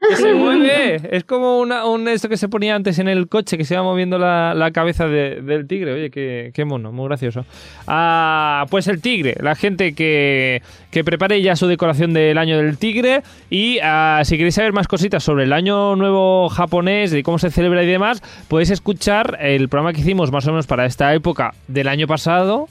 ¡Que 0.00 0.14
se 0.16 0.32
mueve! 0.34 1.00
Es 1.10 1.24
como 1.24 1.58
una, 1.58 1.84
un 1.86 2.06
esto 2.06 2.28
que 2.28 2.36
se 2.36 2.48
ponía 2.48 2.74
antes 2.76 2.98
en 3.00 3.08
el 3.08 3.28
coche, 3.28 3.58
que 3.58 3.64
se 3.64 3.74
iba 3.74 3.82
moviendo 3.82 4.16
la, 4.18 4.54
la 4.54 4.70
cabeza 4.70 5.06
de- 5.08 5.42
del 5.42 5.66
tigre. 5.66 5.92
Oye, 5.92 6.10
qué, 6.10 6.52
qué 6.54 6.64
mono, 6.64 6.92
muy 6.92 7.06
gracioso. 7.08 7.44
Ah, 7.86 8.64
pues 8.70 8.86
el 8.86 9.00
tigre, 9.00 9.34
la 9.40 9.54
gente 9.56 9.94
que, 9.94 10.62
que 10.92 11.02
prepare 11.02 11.42
ya 11.42 11.56
su 11.56 11.66
decoración 11.66 12.12
del 12.12 12.38
año 12.38 12.58
del 12.58 12.78
tigre. 12.78 13.22
Y 13.50 13.78
ah, 13.82 14.22
si 14.24 14.36
queréis 14.36 14.54
saber 14.54 14.72
más 14.72 14.86
cositas 14.86 15.24
sobre 15.24 15.44
el 15.44 15.52
año 15.52 15.96
nuevo 15.96 16.48
japonés, 16.48 17.10
de 17.10 17.22
cómo 17.24 17.38
se 17.40 17.50
celebra 17.50 17.82
y 17.82 17.86
demás, 17.86 18.22
podéis 18.46 18.70
escuchar 18.70 19.36
el 19.40 19.68
programa 19.68 19.92
que 19.92 20.00
hicimos 20.02 20.30
más 20.30 20.46
o 20.46 20.50
menos 20.50 20.66
para 20.68 20.86
esta 20.86 21.12
época 21.14 21.54
del 21.66 21.88
año 21.88 22.06
pasado 22.06 22.68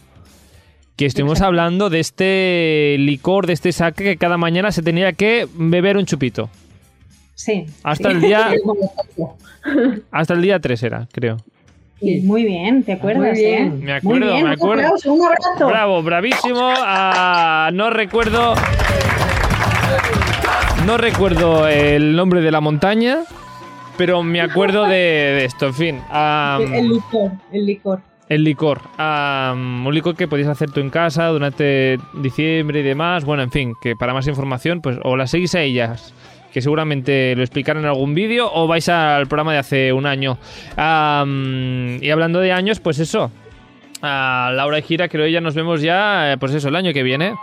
que 0.95 1.05
estuvimos 1.05 1.41
hablando 1.41 1.91
de 1.91 1.99
este 1.99 2.95
licor, 2.97 3.45
de 3.45 3.53
este 3.53 3.71
saque 3.71 4.03
que 4.03 4.17
cada 4.17 4.37
mañana 4.37 4.71
se 4.71 4.81
tenía 4.81 5.13
que 5.13 5.47
beber 5.53 5.95
un 5.97 6.05
chupito. 6.05 6.49
Sí. 7.37 7.65
Hasta 7.83 8.09
sí. 8.09 8.15
el 8.15 8.21
día 8.21 8.49
hasta 10.11 10.33
el 10.33 10.41
día 10.41 10.59
3 10.61 10.83
era, 10.83 11.07
creo. 11.11 11.37
Sí, 11.99 12.21
Muy 12.23 12.43
bien, 12.45 12.83
¿te 12.83 12.93
acuerdas? 12.93 13.33
Muy 13.33 13.39
bien. 13.43 13.65
eh? 13.67 13.71
Me 13.85 13.93
acuerdo, 13.93 14.25
Muy 14.25 14.33
bien, 14.33 14.45
me 14.47 14.53
acuerdo. 14.53 14.83
aplauso, 14.85 15.13
un 15.13 15.25
abrazo. 15.25 15.67
Bravo, 15.67 16.03
bravísimo. 16.03 16.59
Ah, 16.75 17.69
no 17.73 17.89
recuerdo 17.89 18.53
no 20.85 20.97
recuerdo 20.97 21.67
el 21.67 22.15
nombre 22.15 22.41
de 22.41 22.51
la 22.51 22.61
montaña, 22.61 23.19
pero 23.97 24.23
me 24.23 24.41
acuerdo 24.41 24.85
de, 24.85 24.95
de 24.95 25.45
esto, 25.45 25.67
en 25.67 25.73
fin. 25.73 25.99
El 26.13 26.89
licor, 26.89 27.31
el 27.51 27.65
licor. 27.65 28.01
El 28.29 28.43
licor. 28.43 28.81
Un 28.97 29.89
licor 29.93 30.15
que 30.15 30.27
podéis 30.27 30.47
hacer 30.47 30.71
tú 30.71 30.79
en 30.81 30.89
casa 30.89 31.27
durante 31.27 31.97
diciembre 32.13 32.79
y 32.81 32.83
demás. 32.83 33.25
Bueno, 33.25 33.43
en 33.43 33.51
fin, 33.51 33.73
que 33.81 33.95
para 33.95 34.13
más 34.13 34.27
información, 34.27 34.81
pues 34.81 34.97
o 35.03 35.15
las 35.17 35.31
seguís 35.31 35.55
a 35.55 35.61
ellas, 35.61 36.13
que 36.57 36.61
seguramente 36.63 37.35
lo 37.35 37.43
explicarán 37.43 37.83
en 37.83 37.89
algún 37.89 38.15
vídeo, 38.15 38.49
o 38.51 38.65
vais 38.65 38.89
al 38.89 39.27
programa 39.27 39.53
de 39.53 39.59
hace 39.59 39.93
un 39.93 40.07
año. 40.07 40.39
Y 40.75 42.09
hablando 42.09 42.39
de 42.39 42.51
años, 42.51 42.79
pues 42.79 42.97
eso. 42.97 43.31
Laura 44.01 44.79
y 44.79 44.81
Gira, 44.81 45.07
creo 45.07 45.25
que 45.25 45.31
ya 45.31 45.39
nos 45.39 45.53
vemos 45.53 45.83
ya, 45.83 46.33
eh, 46.33 46.37
pues 46.39 46.55
eso, 46.55 46.69
el 46.69 46.75
año 46.75 46.93
que 46.93 47.03
viene. 47.03 47.35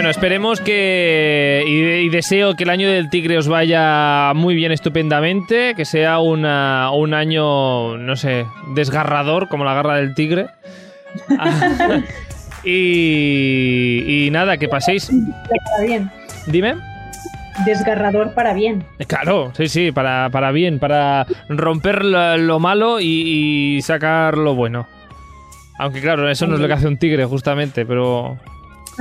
Bueno, 0.00 0.08
esperemos 0.12 0.62
que 0.62 1.62
y, 1.66 2.06
y 2.06 2.08
deseo 2.08 2.54
que 2.56 2.64
el 2.64 2.70
año 2.70 2.88
del 2.88 3.10
tigre 3.10 3.36
os 3.36 3.48
vaya 3.48 4.32
muy 4.34 4.54
bien, 4.54 4.72
estupendamente, 4.72 5.74
que 5.74 5.84
sea 5.84 6.20
una- 6.20 6.90
un 6.90 7.12
año, 7.12 7.98
no 7.98 8.16
sé, 8.16 8.46
desgarrador 8.74 9.48
como 9.48 9.66
la 9.66 9.74
garra 9.74 9.96
del 9.96 10.14
tigre. 10.14 10.46
Y, 12.64 14.26
y 14.26 14.30
nada, 14.30 14.56
que 14.56 14.68
paséis. 14.68 15.10
Bien. 15.86 16.10
Dime. 16.46 16.76
Desgarrador 17.66 18.32
para 18.32 18.54
bien. 18.54 18.84
Claro, 19.06 19.52
sí, 19.54 19.68
sí, 19.68 19.92
para, 19.92 20.30
para 20.30 20.50
bien, 20.50 20.78
para 20.78 21.26
romper 21.50 22.04
lo, 22.06 22.38
lo 22.38 22.58
malo 22.58 23.00
y, 23.00 23.76
y 23.76 23.82
sacar 23.82 24.38
lo 24.38 24.54
bueno. 24.54 24.86
Aunque 25.78 26.00
claro, 26.00 26.30
eso 26.30 26.46
no 26.46 26.54
es 26.54 26.60
lo 26.60 26.66
que 26.68 26.72
hace 26.74 26.86
un 26.88 26.96
tigre, 26.98 27.26
justamente, 27.26 27.84
pero... 27.84 28.38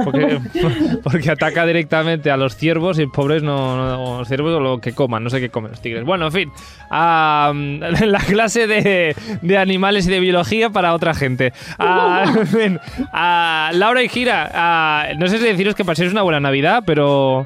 Porque, 0.04 0.40
porque 1.04 1.32
ataca 1.32 1.66
directamente 1.66 2.32
a 2.32 2.38
los 2.38 2.56
ciervos 2.56 3.00
y 3.00 3.06
pobres 3.08 3.44
no, 3.44 3.76
no- 3.76 4.18
los 4.20 4.28
ciervos 4.28 4.54
o 4.54 4.60
lo 4.60 4.80
que 4.80 4.94
coman, 4.94 5.24
no 5.24 5.30
sé 5.30 5.40
qué 5.40 5.50
comen 5.50 5.72
los 5.72 5.82
tigres. 5.82 6.04
Bueno, 6.06 6.26
en 6.28 6.32
fin, 6.32 6.52
ah, 6.92 7.52
la 8.02 8.20
clase 8.20 8.68
de, 8.68 9.16
de 9.42 9.58
animales 9.58 10.08
y 10.08 10.12
de 10.12 10.20
biología 10.20 10.70
para 10.70 10.94
otra 10.94 11.14
gente. 11.14 11.54
Ah, 11.78 12.26
en 12.38 12.48
fin, 12.48 12.80
ah, 13.14 13.72
Laura 13.74 14.02
y 14.04 14.10
Gira, 14.10 14.50
ah, 14.54 15.08
no 15.18 15.28
sé 15.28 15.38
si 15.38 15.44
deciros 15.46 15.76
que 15.76 15.86
paséis 15.86 16.12
una 16.12 16.22
buena 16.22 16.40
Navidad, 16.40 16.84
pero... 16.86 17.46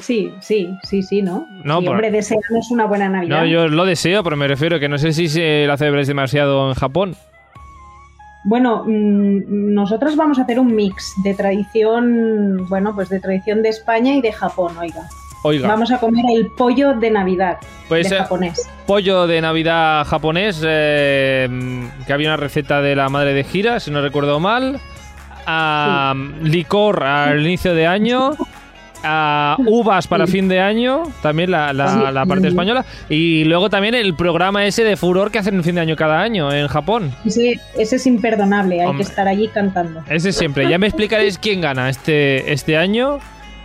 Sí, 0.00 0.34
sí, 0.40 0.68
sí, 0.82 1.02
sí, 1.02 1.22
¿no? 1.22 1.46
No, 1.64 1.78
sí, 1.80 1.86
por- 1.86 1.94
hombre, 1.94 2.10
deseamos 2.10 2.70
una 2.70 2.84
buena 2.84 3.08
Navidad. 3.08 3.40
No, 3.40 3.46
yo 3.46 3.68
lo 3.68 3.86
deseo, 3.86 4.22
pero 4.22 4.36
me 4.36 4.46
refiero 4.46 4.78
que 4.78 4.88
no 4.88 4.98
sé 4.98 5.12
si 5.12 5.28
se 5.28 5.64
la 5.66 5.76
celebráis 5.78 6.08
demasiado 6.08 6.68
en 6.68 6.74
Japón. 6.74 7.16
Bueno, 8.44 8.84
mm, 8.86 9.72
nosotros 9.74 10.16
vamos 10.16 10.38
a 10.38 10.42
hacer 10.42 10.60
un 10.60 10.74
mix 10.74 11.14
de 11.22 11.34
tradición, 11.34 12.66
bueno, 12.68 12.94
pues 12.94 13.08
de 13.08 13.18
tradición 13.18 13.62
de 13.62 13.70
España 13.70 14.14
y 14.14 14.20
de 14.20 14.32
Japón, 14.32 14.76
oiga. 14.78 15.08
Oiga, 15.42 15.68
Vamos 15.68 15.90
a 15.90 15.98
comer 15.98 16.24
el 16.34 16.46
pollo 16.56 16.94
de 16.94 17.10
Navidad 17.10 17.58
pues 17.86 18.08
de 18.08 18.16
eh, 18.16 18.18
japonés. 18.18 18.66
pollo 18.86 19.26
de 19.26 19.42
Navidad 19.42 20.06
japonés, 20.06 20.62
eh, 20.64 21.48
que 22.06 22.12
había 22.14 22.28
una 22.28 22.38
receta 22.38 22.80
de 22.80 22.96
la 22.96 23.10
madre 23.10 23.34
de 23.34 23.44
Gira, 23.44 23.78
si 23.78 23.90
no 23.90 24.00
recuerdo 24.00 24.40
mal. 24.40 24.80
Ah, 25.46 26.14
Licor 26.42 27.02
al 27.02 27.44
inicio 27.44 27.74
de 27.74 27.86
año. 27.86 28.30
Ah, 29.04 29.56
uvas 29.66 30.06
para 30.06 30.26
fin 30.26 30.48
de 30.48 30.60
año, 30.60 31.02
también 31.22 31.50
la, 31.50 31.72
la- 31.72 31.88
Sí. 31.88 31.98
la 32.12 32.24
parte 32.26 32.48
española. 32.48 32.84
Y 33.08 33.44
luego 33.44 33.68
también 33.70 33.94
el 33.94 34.14
programa 34.14 34.64
ese 34.64 34.82
de 34.84 34.96
furor 34.96 35.30
que 35.30 35.38
hacen 35.38 35.54
en 35.56 35.62
fin 35.64 35.74
de 35.74 35.82
año 35.82 35.94
cada 35.96 36.20
año 36.20 36.50
en 36.52 36.66
Japón. 36.68 37.12
Ese, 37.24 37.60
ese 37.78 37.96
es 37.96 38.06
imperdonable, 38.06 38.80
hay 38.80 38.86
Hombre. 38.86 39.04
que 39.04 39.10
estar 39.10 39.28
allí 39.28 39.48
cantando. 39.48 40.02
Ese 40.08 40.32
siempre. 40.32 40.68
Ya 40.68 40.78
me 40.78 40.86
explicaréis 40.86 41.38
quién 41.38 41.60
gana 41.60 41.88
este, 41.90 42.52
este 42.52 42.76
año. 42.76 43.18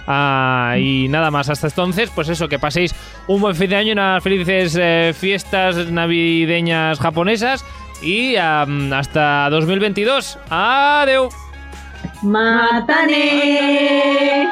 Ah, 0.07 0.75
y 0.79 1.07
nada 1.07 1.29
más. 1.31 1.49
Hasta 1.49 1.67
entonces, 1.67 2.09
pues 2.13 2.27
eso, 2.29 2.47
que 2.49 2.57
paséis 2.59 2.95
un 3.27 3.41
buen 3.41 3.55
fin 3.55 3.69
de 3.69 3.75
año, 3.75 3.93
unas 3.93 4.23
felices 4.23 4.75
eh, 4.79 5.13
fiestas 5.17 5.89
navideñas 5.91 6.99
japonesas. 6.99 7.63
Y 8.01 8.35
hasta 8.37 9.49
2022. 9.51 10.39
Adeu. 10.49 11.29
¡Matane! 13.19 14.47